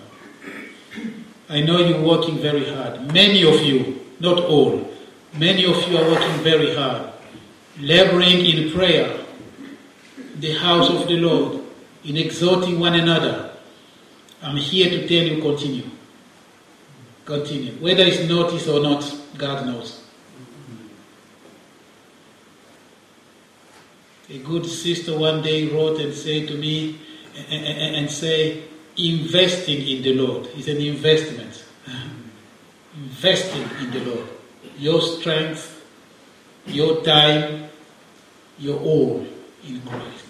I 1.48 1.62
know 1.62 1.80
you're 1.80 2.02
working 2.02 2.38
very 2.40 2.70
hard. 2.70 3.14
Many 3.14 3.46
of 3.46 3.62
you, 3.62 4.02
not 4.20 4.40
all, 4.44 4.92
many 5.38 5.64
of 5.64 5.90
you 5.90 5.98
are 5.98 6.04
working 6.04 6.44
very 6.44 6.76
hard, 6.76 7.14
laboring 7.80 8.46
in 8.46 8.74
prayer, 8.74 9.24
the 10.36 10.52
house 10.56 10.90
of 10.90 11.08
the 11.08 11.16
Lord, 11.16 11.62
in 12.04 12.18
exhorting 12.18 12.78
one 12.78 12.96
another. 12.96 13.52
I'm 14.42 14.58
here 14.58 14.90
to 14.90 15.08
tell 15.08 15.26
you 15.26 15.42
continue. 15.42 15.90
Continue. 17.24 17.72
Whether 17.80 18.04
it's 18.04 18.28
noticed 18.28 18.68
or 18.68 18.82
not, 18.82 19.16
God 19.38 19.66
knows. 19.66 19.99
A 24.30 24.38
good 24.40 24.66
sister 24.66 25.18
one 25.18 25.42
day 25.42 25.68
wrote 25.70 26.00
and 26.00 26.14
said 26.14 26.48
to 26.50 26.58
me, 26.58 27.00
and, 27.50 27.66
and, 27.66 27.96
and 27.96 28.12
say, 28.12 28.64
investing 28.98 29.88
in 29.88 30.04
the 30.04 30.14
Lord 30.14 30.48
is 30.58 30.68
an 30.68 30.78
investment. 30.78 31.64
investing 32.96 33.68
in 33.82 33.92
the 33.92 34.06
Lord. 34.06 34.28
Your 34.78 35.02
strength, 35.02 35.84
your 36.66 37.04
time, 37.04 37.70
your 38.60 38.80
all 38.80 39.26
in 39.68 39.82
Christ. 39.82 40.26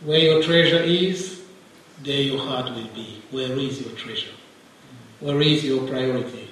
Where 0.00 0.18
your 0.18 0.42
treasure 0.42 0.82
is, 0.82 1.42
there 2.02 2.20
your 2.20 2.40
heart 2.40 2.74
will 2.74 2.88
be. 2.94 3.22
Where 3.30 3.58
is 3.58 3.80
your 3.80 3.94
treasure? 3.96 4.32
Where 5.20 5.40
is 5.40 5.64
your 5.64 5.86
priority? 5.86 6.48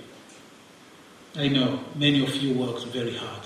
I 1.36 1.48
know 1.48 1.80
many 1.94 2.22
of 2.22 2.34
you 2.36 2.54
work 2.54 2.82
very 2.84 3.16
hard. 3.16 3.42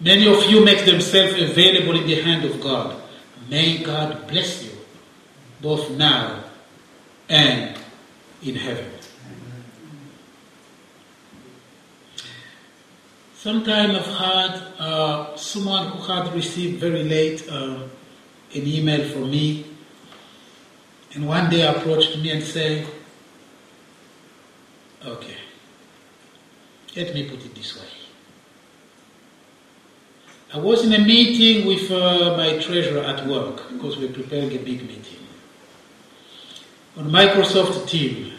Many 0.00 0.26
of 0.26 0.44
you 0.50 0.62
make 0.64 0.84
themselves 0.84 1.40
available 1.40 1.98
in 1.98 2.06
the 2.06 2.20
hand 2.20 2.44
of 2.44 2.60
God. 2.60 3.00
May 3.48 3.78
God 3.78 4.28
bless 4.28 4.62
you, 4.62 4.72
both 5.62 5.90
now 5.92 6.44
and 7.28 7.78
in 8.42 8.56
heaven. 8.56 8.90
Sometime 13.36 13.92
I've 13.92 14.06
had 14.06 14.62
uh, 14.78 15.36
someone 15.36 15.88
who 15.88 16.02
had 16.12 16.34
received 16.34 16.80
very 16.80 17.04
late 17.04 17.48
uh, 17.48 17.78
an 18.54 18.66
email 18.66 19.08
from 19.08 19.30
me, 19.30 19.64
and 21.14 21.26
one 21.26 21.48
day 21.48 21.62
approached 21.62 22.18
me 22.18 22.32
and 22.32 22.42
said, 22.42 22.86
"Okay, 25.04 25.36
let 26.96 27.14
me 27.14 27.28
put 27.28 27.44
it 27.44 27.54
this 27.54 27.80
way. 27.80 27.95
I 30.54 30.58
was 30.58 30.84
in 30.84 30.92
a 30.92 31.04
meeting 31.04 31.66
with 31.66 31.90
uh, 31.90 32.36
my 32.36 32.58
treasurer 32.58 33.02
at 33.02 33.26
work 33.26 33.68
because 33.72 33.98
we're 33.98 34.12
preparing 34.12 34.52
a 34.52 34.58
big 34.58 34.82
meeting 34.86 35.18
on 36.96 37.10
Microsoft 37.10 37.88
Team. 37.88 38.32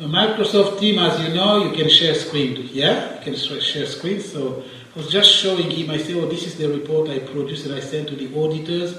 On 0.00 0.10
Microsoft 0.10 0.80
Team, 0.80 0.98
as 0.98 1.20
you 1.26 1.34
know, 1.34 1.64
you 1.64 1.72
can 1.76 1.88
share 1.88 2.14
screen. 2.14 2.68
Yeah, 2.72 3.18
you 3.18 3.24
can 3.24 3.36
share 3.36 3.86
screen. 3.86 4.20
So 4.20 4.64
I 4.94 4.98
was 4.98 5.08
just 5.10 5.30
showing 5.30 5.70
him. 5.70 5.90
I 5.90 5.98
said, 5.98 6.16
"Oh, 6.16 6.26
this 6.26 6.44
is 6.44 6.56
the 6.56 6.68
report 6.68 7.08
I 7.08 7.20
produced 7.20 7.66
and 7.66 7.74
I 7.74 7.80
sent 7.80 8.08
to 8.08 8.16
the 8.16 8.28
auditors." 8.36 8.98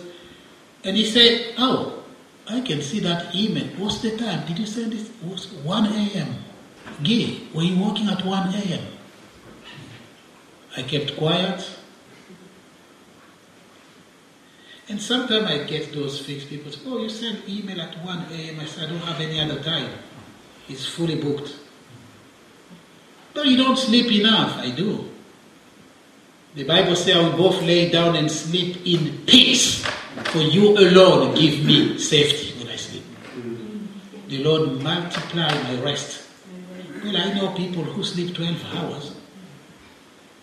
And 0.86 0.96
he 0.96 1.06
said, 1.06 1.56
"Oh, 1.58 2.04
I 2.48 2.62
can 2.62 2.82
see 2.82 3.02
that 3.02 3.36
email. 3.36 3.68
What's 3.78 4.00
the 4.00 4.18
time? 4.18 4.48
Did 4.48 4.60
you 4.60 4.66
send 4.66 4.94
this? 4.94 5.10
It 5.10 5.24
was 5.24 5.52
1 5.64 5.86
a.m. 5.86 6.36
Gay, 7.04 7.42
were 7.54 7.64
you 7.64 7.78
working 7.84 8.08
at 8.08 8.24
1 8.26 8.54
a.m.?" 8.56 8.99
I 10.80 10.84
kept 10.84 11.18
quiet. 11.18 11.70
And 14.88 15.02
sometimes 15.02 15.46
I 15.46 15.66
get 15.66 15.94
those 15.94 16.26
fixed 16.26 16.48
people 16.48 16.72
say, 16.72 16.80
Oh, 16.88 16.98
you 17.00 17.10
send 17.10 17.44
email 17.50 17.82
at 17.82 18.02
1 18.04 18.26
a.m. 18.32 18.60
I 18.62 18.66
said, 18.66 18.86
I 18.86 18.92
don't 18.92 19.02
have 19.02 19.20
any 19.20 19.42
other 19.42 19.62
time. 19.62 19.92
It's 20.70 20.86
fully 20.86 21.16
booked. 21.16 21.54
No, 23.36 23.44
you 23.44 23.58
don't 23.58 23.78
sleep 23.78 24.10
enough. 24.12 24.58
I 24.58 24.72
do. 24.72 25.10
The 26.56 26.64
Bible 26.64 26.96
says, 26.96 27.18
I 27.18 27.20
will 27.24 27.38
both 27.38 27.62
lay 27.62 27.90
down 27.90 28.16
and 28.16 28.32
sleep 28.32 28.78
in 28.86 29.26
peace. 29.26 29.84
For 30.32 30.40
you 30.40 30.78
alone 30.78 31.36
give 31.36 31.64
me 31.66 31.98
safety 31.98 32.58
when 32.58 32.72
I 32.72 32.78
sleep. 32.78 33.04
The 34.30 34.44
Lord 34.44 34.82
multiply 34.82 35.52
my 35.64 35.82
rest. 35.82 36.26
Well, 37.04 37.18
I 37.18 37.34
know 37.34 37.54
people 37.54 37.84
who 37.84 38.04
sleep 38.04 38.34
12 38.34 38.76
hours. 38.76 39.19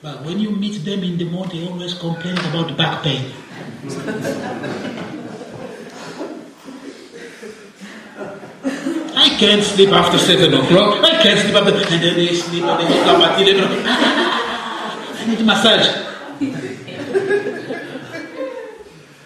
But 0.07 0.23
when 0.23 0.39
you 0.39 0.53
meet 0.53 0.85
them 0.85 1.03
in 1.03 1.19
the 1.19 1.25
morning, 1.25 1.63
they 1.63 1.69
always 1.69 1.95
complain 1.95 2.39
about 2.39 2.77
back 2.77 3.03
pain. 3.03 3.33
I 9.17 9.35
can't 9.41 9.65
sleep 9.65 9.89
after 9.89 10.17
7 10.17 10.55
o'clock. 10.55 11.03
I 11.03 11.21
can't 11.21 11.41
sleep 11.41 11.57
after. 11.57 11.75
And 11.75 12.05
then 12.05 12.15
they 12.15 12.33
sleep 12.35 12.63
and 12.63 12.79
they 12.79 12.85
wake 12.87 13.07
up 13.09 13.19
at 13.19 13.43
11 13.43 13.65
o'clock. 13.65 13.83
I 15.19 15.27
need 15.27 15.45
massage. 15.45 15.89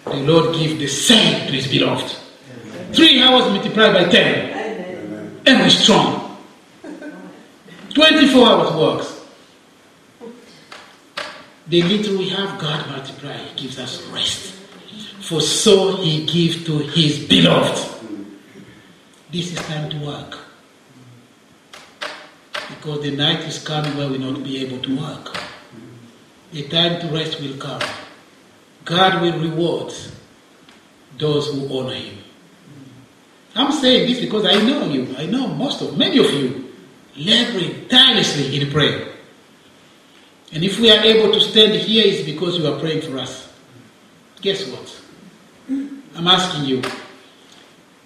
the 0.05 0.15
Lord 0.25 0.55
give 0.55 0.79
the 0.79 0.87
same 0.87 1.45
to 1.45 1.53
his 1.53 1.67
beloved. 1.67 2.15
Three 2.91 3.21
hours 3.21 3.53
multiplied 3.53 3.93
by 3.93 4.05
10. 4.05 5.43
And 5.45 5.59
we're 5.59 5.69
strong. 5.69 6.39
24 7.93 8.47
hours 8.47 8.73
works. 8.73 9.20
The 11.71 11.81
little 11.83 12.17
we 12.17 12.27
have, 12.27 12.59
God 12.59 12.85
multiply. 12.89 13.37
He 13.37 13.63
gives 13.63 13.79
us 13.79 14.05
rest. 14.07 14.51
For 15.21 15.39
so 15.39 15.95
he 15.95 16.25
gives 16.25 16.65
to 16.65 16.79
his 16.79 17.25
beloved. 17.25 17.79
This 19.31 19.53
is 19.53 19.59
time 19.67 19.89
to 19.91 19.97
work. 20.05 20.37
Because 22.67 23.03
the 23.03 23.11
night 23.15 23.39
is 23.47 23.63
coming 23.63 23.95
where 23.95 24.09
we 24.09 24.17
will 24.17 24.33
not 24.33 24.43
be 24.43 24.65
able 24.65 24.79
to 24.79 24.99
work. 24.99 25.37
The 26.51 26.67
time 26.67 26.99
to 26.99 27.07
rest 27.07 27.39
will 27.39 27.55
come. 27.55 27.81
God 28.83 29.21
will 29.21 29.39
reward 29.39 29.93
those 31.17 31.53
who 31.53 31.79
honor 31.79 31.93
him. 31.93 32.17
I'm 33.55 33.71
saying 33.71 34.09
this 34.09 34.19
because 34.19 34.43
I 34.43 34.61
know 34.67 34.87
you. 34.91 35.15
I 35.17 35.25
know 35.25 35.47
most 35.47 35.81
of, 35.81 35.97
many 35.97 36.17
of 36.17 36.33
you, 36.33 36.73
laboring 37.15 37.87
tirelessly 37.87 38.59
in 38.59 38.69
prayer. 38.69 39.10
And 40.53 40.63
if 40.63 40.79
we 40.79 40.91
are 40.91 41.01
able 41.01 41.31
to 41.33 41.39
stand 41.39 41.73
here, 41.73 42.03
it's 42.05 42.25
because 42.25 42.57
you 42.57 42.67
are 42.67 42.79
praying 42.79 43.01
for 43.01 43.17
us. 43.17 43.51
Guess 44.41 44.67
what? 44.67 45.01
I'm 46.15 46.27
asking 46.27 46.65
you. 46.65 46.81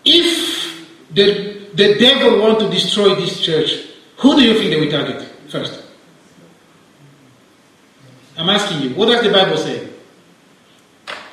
If 0.04 0.88
the, 1.12 1.68
the 1.74 1.96
devil 1.98 2.40
want 2.42 2.60
to 2.60 2.70
destroy 2.70 3.16
this 3.16 3.44
church, 3.44 3.88
who 4.18 4.36
do 4.36 4.44
you 4.44 4.54
think 4.60 4.70
they 4.70 4.80
will 4.80 4.92
target 4.92 5.28
first? 5.50 5.84
I'm 8.38 8.50
asking 8.50 8.82
you. 8.82 8.96
What 8.96 9.08
does 9.08 9.24
the 9.24 9.32
Bible 9.32 9.58
say? 9.58 9.90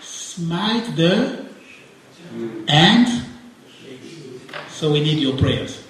Smite 0.01 0.97
the 0.97 1.43
and 2.69 3.27
so 4.69 4.93
we 4.93 5.01
need 5.01 5.19
your 5.19 5.37
prayers. 5.37 5.85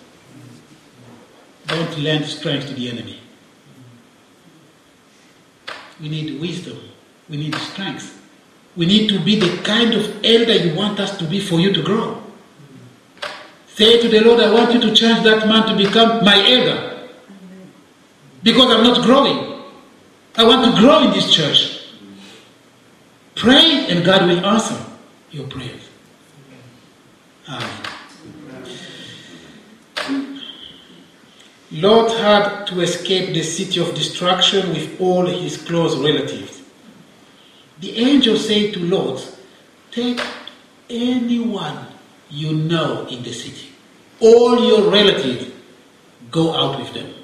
Don't 1.67 1.99
lend 1.99 2.27
strength 2.27 2.67
to 2.69 2.75
the 2.75 2.91
enemy. 2.91 3.22
We 6.03 6.09
need 6.09 6.41
wisdom. 6.41 6.79
We 7.31 7.37
need 7.37 7.55
strength. 7.55 8.21
We 8.77 8.87
need 8.87 9.09
to 9.11 9.21
be 9.21 9.39
the 9.39 9.63
kind 9.63 9.95
of 9.95 10.25
elder 10.25 10.57
you 10.57 10.75
want 10.75 10.99
us 10.99 11.17
to 11.19 11.25
be 11.25 11.39
for 11.39 11.61
you 11.61 11.73
to 11.73 11.83
grow. 11.83 12.21
Say 13.69 14.03
to 14.03 14.09
the 14.09 14.21
Lord, 14.21 14.41
I 14.41 14.53
want 14.53 14.75
you 14.75 14.81
to 14.81 14.95
change 14.95 15.23
that 15.23 15.47
man 15.47 15.69
to 15.69 15.77
become 15.77 16.25
my 16.25 16.37
elder. 16.37 17.09
Because 18.43 18.71
I'm 18.75 18.83
not 18.83 19.03
growing. 19.05 19.63
I 20.37 20.45
want 20.45 20.75
to 20.75 20.81
grow 20.81 21.05
in 21.05 21.13
this 21.13 21.33
church. 21.33 21.87
Pray 23.37 23.87
and 23.89 24.05
God 24.05 24.27
will 24.27 24.45
answer 24.45 24.77
your 25.31 25.47
prayers. 25.47 25.89
Amen. 27.49 27.92
Lot 31.73 32.13
had 32.19 32.67
to 32.67 32.83
escape 32.83 33.33
the 33.33 33.43
city 33.43 33.81
of 33.81 33.95
destruction 33.95 34.69
with 34.71 35.01
all 35.01 35.25
his 35.25 35.57
close 35.57 35.97
relatives. 35.97 36.61
The 37.81 37.97
angel 37.97 38.37
said 38.37 38.75
to 38.75 38.81
Lot, 38.81 39.39
Take 39.91 40.21
anyone 40.91 41.87
you 42.29 42.53
know 42.53 43.07
in 43.07 43.23
the 43.23 43.33
city, 43.33 43.69
all 44.21 44.69
your 44.69 44.91
relatives, 44.91 45.51
go 46.31 46.55
out 46.55 46.79
with 46.79 46.93
them. 46.93 47.15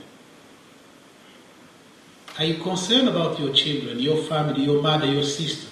Are 2.38 2.44
you 2.44 2.62
concerned 2.62 3.08
about 3.08 3.38
your 3.38 3.52
children, 3.52 3.98
your 3.98 4.16
family, 4.24 4.64
your 4.64 4.80
mother, 4.80 5.06
your 5.06 5.24
sisters? 5.24 5.68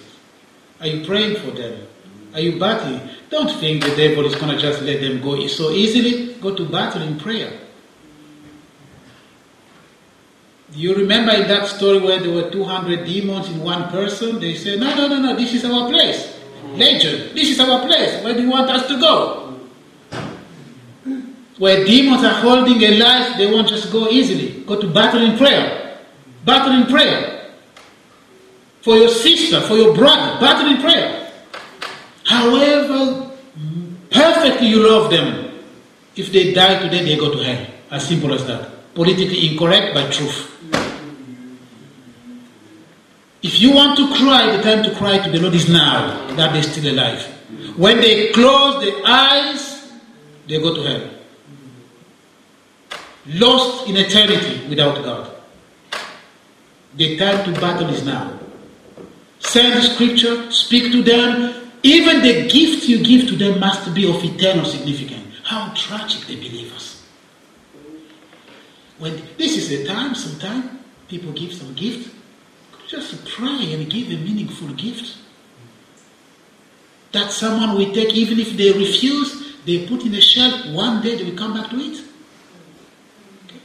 Are 0.79 0.87
you 0.87 1.03
praying 1.03 1.37
for 1.37 1.49
them? 1.49 1.87
Are 2.35 2.41
you 2.41 2.59
battling? 2.59 3.09
Don't 3.31 3.49
think 3.59 3.83
the 3.83 3.95
devil 3.95 4.23
is 4.25 4.35
going 4.35 4.55
to 4.55 4.61
just 4.61 4.83
let 4.83 5.01
them 5.01 5.19
go 5.19 5.47
so 5.47 5.71
easily. 5.71 6.35
Go 6.35 6.53
to 6.53 6.65
battle 6.65 7.01
in 7.01 7.17
prayer. 7.17 7.51
You 10.73 10.95
remember 10.95 11.33
in 11.33 11.47
that 11.47 11.67
story 11.67 11.99
where 11.99 12.19
there 12.19 12.31
were 12.31 12.49
200 12.49 13.05
demons 13.05 13.49
in 13.49 13.61
one 13.61 13.89
person? 13.89 14.39
They 14.39 14.55
said, 14.55 14.79
No, 14.79 14.93
no, 14.95 15.07
no, 15.07 15.19
no, 15.19 15.35
this 15.35 15.53
is 15.53 15.63
our 15.63 15.89
place. 15.89 16.37
Legion, 16.73 17.33
this 17.33 17.49
is 17.49 17.59
our 17.59 17.85
place. 17.85 18.23
Where 18.23 18.33
do 18.33 18.41
you 18.41 18.49
want 18.49 18.69
us 18.69 18.87
to 18.87 18.99
go? 18.99 19.59
Where 21.57 21.85
demons 21.85 22.23
are 22.23 22.41
holding 22.41 22.81
a 22.83 22.99
life, 22.99 23.37
they 23.37 23.51
won't 23.51 23.67
just 23.67 23.91
go 23.91 24.09
easily. 24.09 24.63
Go 24.65 24.79
to 24.79 24.87
battle 24.87 25.21
in 25.23 25.37
prayer. 25.37 25.97
Battle 26.45 26.73
in 26.73 26.85
prayer. 26.85 27.51
For 28.81 28.95
your 28.95 29.09
sister, 29.09 29.61
for 29.61 29.75
your 29.75 29.95
brother, 29.95 30.39
battle 30.39 30.71
in 30.71 30.81
prayer. 30.81 31.31
However 32.25 33.31
perfectly 34.11 34.67
you 34.67 34.87
love 34.87 35.09
them, 35.09 35.61
if 36.15 36.31
they 36.31 36.53
die 36.53 36.79
today, 36.79 37.03
they 37.05 37.17
go 37.17 37.31
to 37.31 37.43
hell. 37.43 37.67
As 37.89 38.07
simple 38.07 38.33
as 38.33 38.45
that. 38.47 38.93
Politically 38.93 39.51
incorrect, 39.51 39.93
but 39.93 40.11
truth. 40.11 40.56
If 43.43 43.59
you 43.59 43.71
want 43.73 43.97
to 43.97 44.07
cry, 44.15 44.55
the 44.55 44.63
time 44.63 44.83
to 44.83 44.95
cry 44.95 45.19
to 45.19 45.29
the 45.29 45.39
Lord 45.39 45.53
is 45.53 45.69
now 45.69 46.27
that 46.35 46.53
they're 46.53 46.63
still 46.63 46.93
alive. 46.93 47.23
When 47.77 47.97
they 48.01 48.31
close 48.31 48.83
their 48.83 49.05
eyes, 49.05 49.91
they 50.47 50.59
go 50.59 50.73
to 50.73 50.81
hell. 50.81 51.09
Lost 53.27 53.87
in 53.87 53.97
eternity 53.97 54.67
without 54.67 55.03
God. 55.03 55.31
The 56.95 57.17
time 57.17 57.45
to 57.45 57.61
battle 57.61 57.89
is 57.89 58.03
now. 58.03 58.39
Send 59.39 59.83
scripture, 59.83 60.51
speak 60.51 60.91
to 60.91 61.03
them. 61.03 61.71
Even 61.83 62.21
the 62.21 62.49
gift 62.49 62.89
you 62.89 63.03
give 63.03 63.29
to 63.29 63.35
them 63.35 63.59
must 63.59 63.93
be 63.93 64.09
of 64.09 64.23
eternal 64.23 64.65
significance. 64.65 65.35
How 65.43 65.71
tragic 65.75 66.25
the 66.25 66.35
believers. 66.37 67.05
When 68.97 69.21
this 69.37 69.57
is 69.57 69.69
the 69.69 69.85
time, 69.85 70.15
sometimes 70.15 70.71
people 71.07 71.31
give 71.33 71.53
some 71.53 71.73
gift 71.75 72.16
just 72.87 73.25
pray 73.27 73.73
and 73.73 73.89
give 73.89 74.07
a 74.07 74.17
meaningful 74.17 74.69
gift. 74.69 75.17
That 77.11 77.31
someone 77.31 77.77
will 77.77 77.93
take, 77.93 78.13
even 78.13 78.39
if 78.39 78.55
they 78.55 78.71
refuse, 78.71 79.57
they 79.65 79.87
put 79.87 80.05
in 80.05 80.13
a 80.13 80.21
shelf, 80.21 80.65
one 80.67 81.01
day 81.01 81.15
they 81.15 81.23
will 81.23 81.37
come 81.37 81.53
back 81.53 81.69
to 81.69 81.75
it. 81.77 82.01
Okay. 83.45 83.59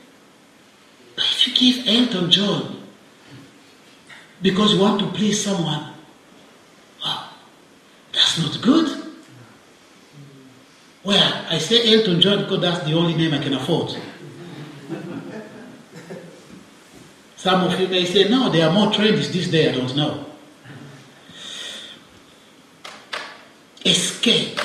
But 1.15 1.25
if 1.25 1.47
you 1.47 1.55
give 1.55 1.87
Elton 1.87 2.31
John 2.31 2.83
because 4.41 4.75
you 4.75 4.81
want 4.81 5.01
to 5.01 5.07
please 5.13 5.45
someone, 5.45 5.93
wow, 7.05 7.29
that's 8.13 8.39
not 8.39 8.61
good. 8.61 9.03
Well, 11.05 11.47
I 11.49 11.59
say 11.59 11.95
Elton 11.97 12.21
John 12.21 12.43
because 12.45 12.61
that's 12.61 12.85
the 12.85 12.95
only 12.95 13.15
name 13.15 13.35
I 13.35 13.39
can 13.39 13.55
afford. 13.55 13.97
Some 17.43 17.65
of 17.65 17.81
you 17.81 17.89
may 17.89 18.05
say, 18.05 18.29
no, 18.29 18.51
there 18.51 18.69
are 18.69 18.73
more 18.73 18.93
trends 18.93 19.33
this 19.33 19.49
day, 19.49 19.69
I 19.69 19.73
don't 19.73 19.97
know. 19.97 20.27
Escape. 23.85 24.61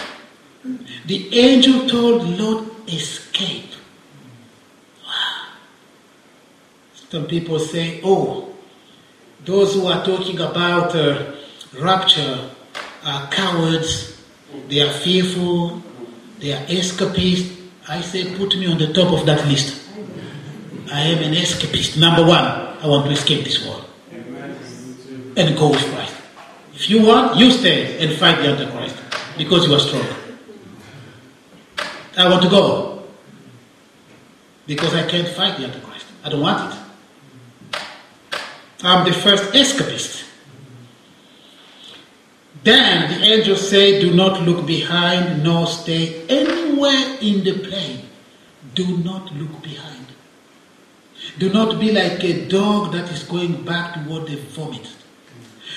The 1.07 1.39
angel 1.39 1.89
told 1.89 2.29
Lot, 2.37 2.67
escape. 2.87 3.71
Some 7.09 7.25
people 7.25 7.57
say, 7.57 7.99
oh, 8.03 8.53
those 9.43 9.73
who 9.73 9.87
are 9.87 10.05
talking 10.05 10.39
about 10.39 10.95
uh, 10.95 11.31
rapture 11.81 12.47
are 13.03 13.27
cowards, 13.31 14.21
they 14.67 14.81
are 14.81 14.93
fearful, 14.93 15.81
they 16.37 16.53
are 16.53 16.63
escapists. 16.67 17.57
I 17.89 18.01
say, 18.01 18.37
put 18.37 18.55
me 18.55 18.67
on 18.71 18.77
the 18.77 18.93
top 18.93 19.11
of 19.19 19.25
that 19.25 19.47
list. 19.47 19.86
I 20.91 21.01
am 21.01 21.23
an 21.23 21.33
escapist. 21.33 21.99
Number 21.99 22.23
one, 22.25 22.45
I 22.45 22.87
want 22.87 23.05
to 23.05 23.11
escape 23.11 23.43
this 23.43 23.65
world 23.65 23.85
and 25.35 25.57
go 25.57 25.69
with 25.71 25.83
Christ. 25.93 26.15
If 26.73 26.89
you 26.89 27.05
want, 27.05 27.37
you 27.37 27.51
stay 27.51 27.97
and 28.03 28.17
fight 28.17 28.37
the 28.37 28.49
Antichrist 28.49 28.95
because 29.37 29.67
you 29.67 29.73
are 29.73 29.79
strong. 29.79 30.05
I 32.17 32.29
want 32.29 32.41
to 32.43 32.49
go 32.49 33.03
because 34.65 34.93
I 34.93 35.07
can't 35.07 35.27
fight 35.27 35.57
the 35.57 35.65
Antichrist. 35.65 36.05
I 36.23 36.29
don't 36.29 36.41
want 36.41 36.73
it. 36.73 36.79
I'm 38.83 39.05
the 39.05 39.13
first 39.13 39.53
escapist. 39.53 40.25
Then 42.63 43.09
the 43.09 43.25
angels 43.25 43.69
say, 43.69 44.01
Do 44.01 44.13
not 44.13 44.41
look 44.43 44.65
behind 44.65 45.43
nor 45.43 45.67
stay 45.67 46.25
anywhere 46.27 47.17
in 47.21 47.43
the 47.43 47.59
plain. 47.67 48.01
Do 48.73 48.97
not 48.97 49.33
look 49.35 49.61
behind. 49.61 50.06
Do 51.37 51.51
not 51.51 51.79
be 51.79 51.91
like 51.91 52.23
a 52.23 52.47
dog 52.47 52.93
that 52.93 53.11
is 53.11 53.23
going 53.23 53.63
back 53.63 53.93
to 53.93 53.99
what 54.09 54.27
they 54.27 54.35
vomit. 54.35 54.87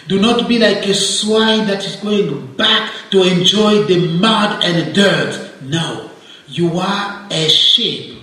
Do 0.09 0.20
not 0.20 0.48
be 0.48 0.59
like 0.59 0.86
a 0.86 0.94
swine 0.94 1.66
that 1.66 1.84
is 1.84 1.96
going 1.96 2.57
back 2.57 2.92
to 3.11 3.22
enjoy 3.22 3.84
the 3.84 4.18
mud 4.18 4.64
and 4.64 4.86
the 4.86 4.92
dirt. 4.92 5.62
No, 5.62 6.11
you 6.48 6.78
are 6.78 7.26
a 7.30 7.48
sheep. 7.48 8.18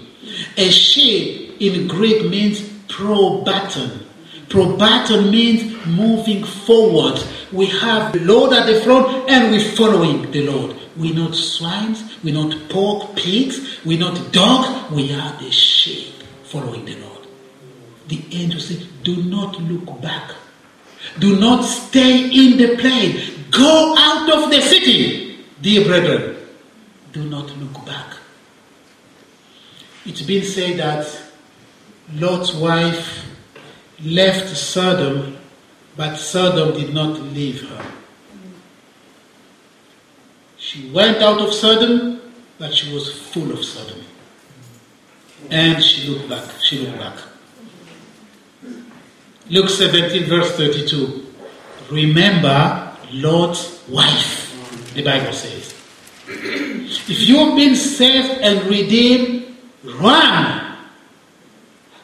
A 0.58 0.70
sheep 0.70 1.62
in 1.62 1.88
Greek 1.88 2.30
means 2.30 2.62
probaton. 2.88 4.04
Probaton 4.48 5.30
means 5.30 5.86
moving 5.86 6.44
forward. 6.44 7.22
We 7.52 7.68
have 7.68 8.14
the 8.14 8.22
Lord 8.22 8.54
at 8.54 8.66
the 8.66 8.82
front 8.82 9.30
and 9.30 9.52
we're 9.52 9.72
following 9.72 10.32
the 10.32 10.48
Lord. 10.48 10.76
We're 10.96 11.14
not 11.14 11.36
swines, 11.36 12.18
we're 12.24 12.34
not 12.34 12.70
pork, 12.70 13.16
pigs, 13.16 13.86
we're 13.86 14.00
not 14.00 14.32
dogs, 14.32 14.92
we 14.92 15.14
are 15.14 15.40
the 15.40 15.52
sheep 15.52 16.14
following 16.44 16.86
the 16.86 16.96
Lord. 16.96 17.17
The 18.08 18.24
angel 18.32 18.60
said, 18.60 18.88
Do 19.04 19.24
not 19.24 19.60
look 19.62 20.02
back. 20.02 20.32
Do 21.20 21.40
not 21.40 21.64
stay 21.64 22.26
in 22.26 22.58
the 22.58 22.78
plain. 22.78 23.46
Go 23.52 23.96
out 23.98 24.30
of 24.30 24.50
the 24.52 24.62
city, 24.62 25.46
dear 25.62 25.86
brethren. 25.86 26.38
Do 27.12 27.24
not 27.24 27.50
look 27.58 27.86
back. 27.86 28.18
It's 30.06 30.22
been 30.22 30.44
said 30.44 30.78
that 30.78 31.06
Lot's 32.16 32.54
wife 32.54 33.26
left 34.04 34.56
Sodom, 34.56 35.38
but 35.96 36.16
Sodom 36.16 36.74
did 36.80 36.94
not 36.94 37.20
leave 37.20 37.68
her. 37.70 37.92
She 40.58 40.90
went 40.92 41.18
out 41.18 41.42
of 41.42 41.54
Sodom, 41.54 42.22
but 42.58 42.74
she 42.74 42.94
was 42.94 43.14
full 43.32 43.52
of 43.52 43.64
Sodom. 43.64 44.02
And 45.50 45.84
she 45.84 46.10
looked 46.10 46.30
back. 46.30 46.50
She 46.62 46.80
looked 46.80 47.00
back. 47.00 47.18
Luke 49.50 49.70
17, 49.70 50.26
verse 50.26 50.58
32. 50.58 51.26
Remember 51.90 52.94
Lot's 53.14 53.88
wife, 53.88 54.94
the 54.94 55.04
Bible 55.04 55.32
says. 55.32 55.74
If 56.28 57.22
you've 57.22 57.56
been 57.56 57.76
saved 57.76 58.42
and 58.42 58.68
redeemed, 58.70 59.56
run. 59.84 60.76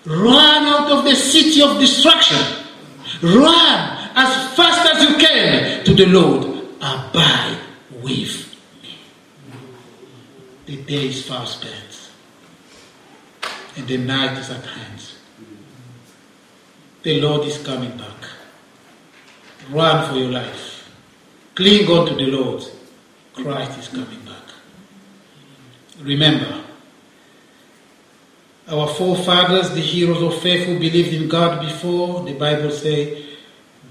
Run 0.06 0.64
out 0.66 0.92
of 0.92 1.04
the 1.04 1.16
city 1.16 1.62
of 1.62 1.80
destruction. 1.80 2.38
Run 3.22 4.10
as 4.16 4.54
fast 4.56 4.94
as 4.94 5.10
you 5.10 5.18
can 5.18 5.86
to 5.86 5.94
the 5.94 6.06
Lord. 6.06 6.46
Abide 6.82 7.60
with 8.02 8.56
me. 8.82 8.98
The 10.66 10.78
day 10.84 11.08
is 11.08 11.28
fast 11.28 11.60
spent, 11.60 12.12
and 13.76 13.88
the 13.88 13.98
night 13.98 14.38
is 14.38 14.50
at 14.50 14.66
hand. 14.66 15.14
The 17.04 17.20
Lord 17.20 17.46
is 17.46 17.58
coming 17.62 17.96
back. 17.98 18.30
Run 19.70 20.10
for 20.10 20.18
your 20.18 20.30
life. 20.30 20.90
Cling 21.54 21.88
on 21.90 22.08
to 22.08 22.16
the 22.16 22.28
Lord. 22.28 22.64
Christ 23.34 23.78
is 23.78 23.88
coming 23.90 24.22
back. 24.22 24.44
Remember, 26.02 26.64
our 28.70 28.88
forefathers, 28.88 29.72
the 29.72 29.82
heroes 29.82 30.22
of 30.22 30.42
faith 30.42 30.66
who 30.66 30.80
believed 30.80 31.14
in 31.14 31.28
God 31.28 31.62
before, 31.62 32.24
the 32.24 32.34
Bible 32.34 32.72
says, 32.72 33.22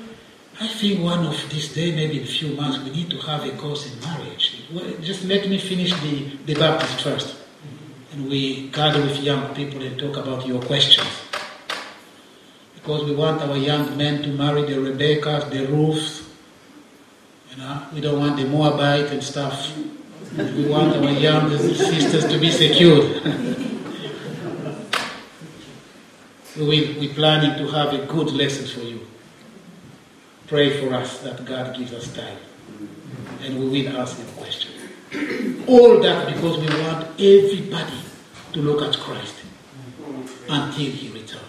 I 0.60 0.66
think 0.66 1.00
one 1.00 1.24
of 1.24 1.48
these 1.50 1.72
days, 1.72 1.94
maybe 1.94 2.18
in 2.18 2.24
a 2.24 2.26
few 2.26 2.56
months, 2.56 2.78
we 2.78 2.90
need 2.90 3.10
to 3.10 3.18
have 3.18 3.44
a 3.44 3.50
course 3.56 3.86
in 3.86 4.00
marriage. 4.00 4.64
Just 5.00 5.24
let 5.24 5.48
me 5.48 5.58
finish 5.58 5.92
the, 6.00 6.36
the 6.46 6.54
Baptist 6.54 7.02
first. 7.02 7.36
And 8.12 8.28
we 8.28 8.68
gather 8.68 9.00
with 9.00 9.20
young 9.20 9.54
people 9.54 9.80
and 9.82 9.96
talk 9.98 10.16
about 10.16 10.46
your 10.46 10.60
questions. 10.60 11.08
Because 12.74 13.04
we 13.04 13.14
want 13.14 13.40
our 13.42 13.56
young 13.56 13.96
men 13.96 14.22
to 14.22 14.28
marry 14.28 14.62
the 14.62 14.74
Rebeccas, 14.74 15.50
the 15.50 15.66
Ruths. 15.66 16.28
You 17.50 17.58
know, 17.58 17.86
we 17.94 18.00
don't 18.00 18.18
want 18.18 18.36
the 18.36 18.44
Moabite 18.44 19.12
and 19.12 19.22
stuff. 19.22 19.72
We 20.36 20.66
want 20.66 20.96
our 20.96 21.10
young 21.12 21.56
sisters 21.58 22.26
to 22.26 22.38
be 22.38 22.50
secured. 22.50 23.68
we, 26.56 26.96
we're 26.98 27.14
planning 27.14 27.56
to 27.58 27.70
have 27.72 27.92
a 27.92 28.06
good 28.06 28.30
lesson 28.32 28.66
for 28.66 28.86
you. 28.86 29.00
Pray 30.46 30.80
for 30.80 30.94
us 30.94 31.20
that 31.20 31.44
God 31.44 31.76
gives 31.76 31.92
us 31.92 32.12
time. 32.14 32.38
And 33.42 33.58
we 33.58 33.84
will 33.84 33.96
ask 33.96 34.16
the 34.18 34.30
question. 34.32 34.72
All 35.66 36.00
that 36.00 36.32
because 36.32 36.58
we 36.58 36.82
want 36.82 37.08
everybody 37.20 37.98
to 38.52 38.60
look 38.60 38.82
at 38.82 39.00
Christ 39.00 39.34
until 40.48 40.90
He 40.90 41.08
returns. 41.08 41.42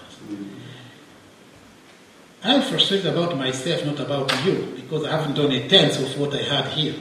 I'm 2.43 2.61
frustrated 2.61 3.05
about 3.05 3.37
myself, 3.37 3.85
not 3.85 3.99
about 3.99 4.45
you, 4.45 4.73
because 4.75 5.05
I 5.05 5.11
haven't 5.11 5.35
done 5.35 5.51
a 5.51 5.67
tenth 5.67 5.99
of 5.99 6.19
what 6.19 6.33
I 6.33 6.43
had 6.43 6.67
here. 6.73 6.95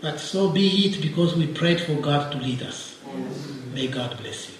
But 0.00 0.18
so 0.18 0.50
be 0.50 0.86
it 0.86 1.02
because 1.02 1.36
we 1.36 1.46
prayed 1.46 1.80
for 1.80 1.94
God 1.94 2.32
to 2.32 2.38
lead 2.38 2.62
us. 2.62 2.98
May 3.72 3.88
God 3.88 4.18
bless 4.18 4.48
you. 4.48 4.51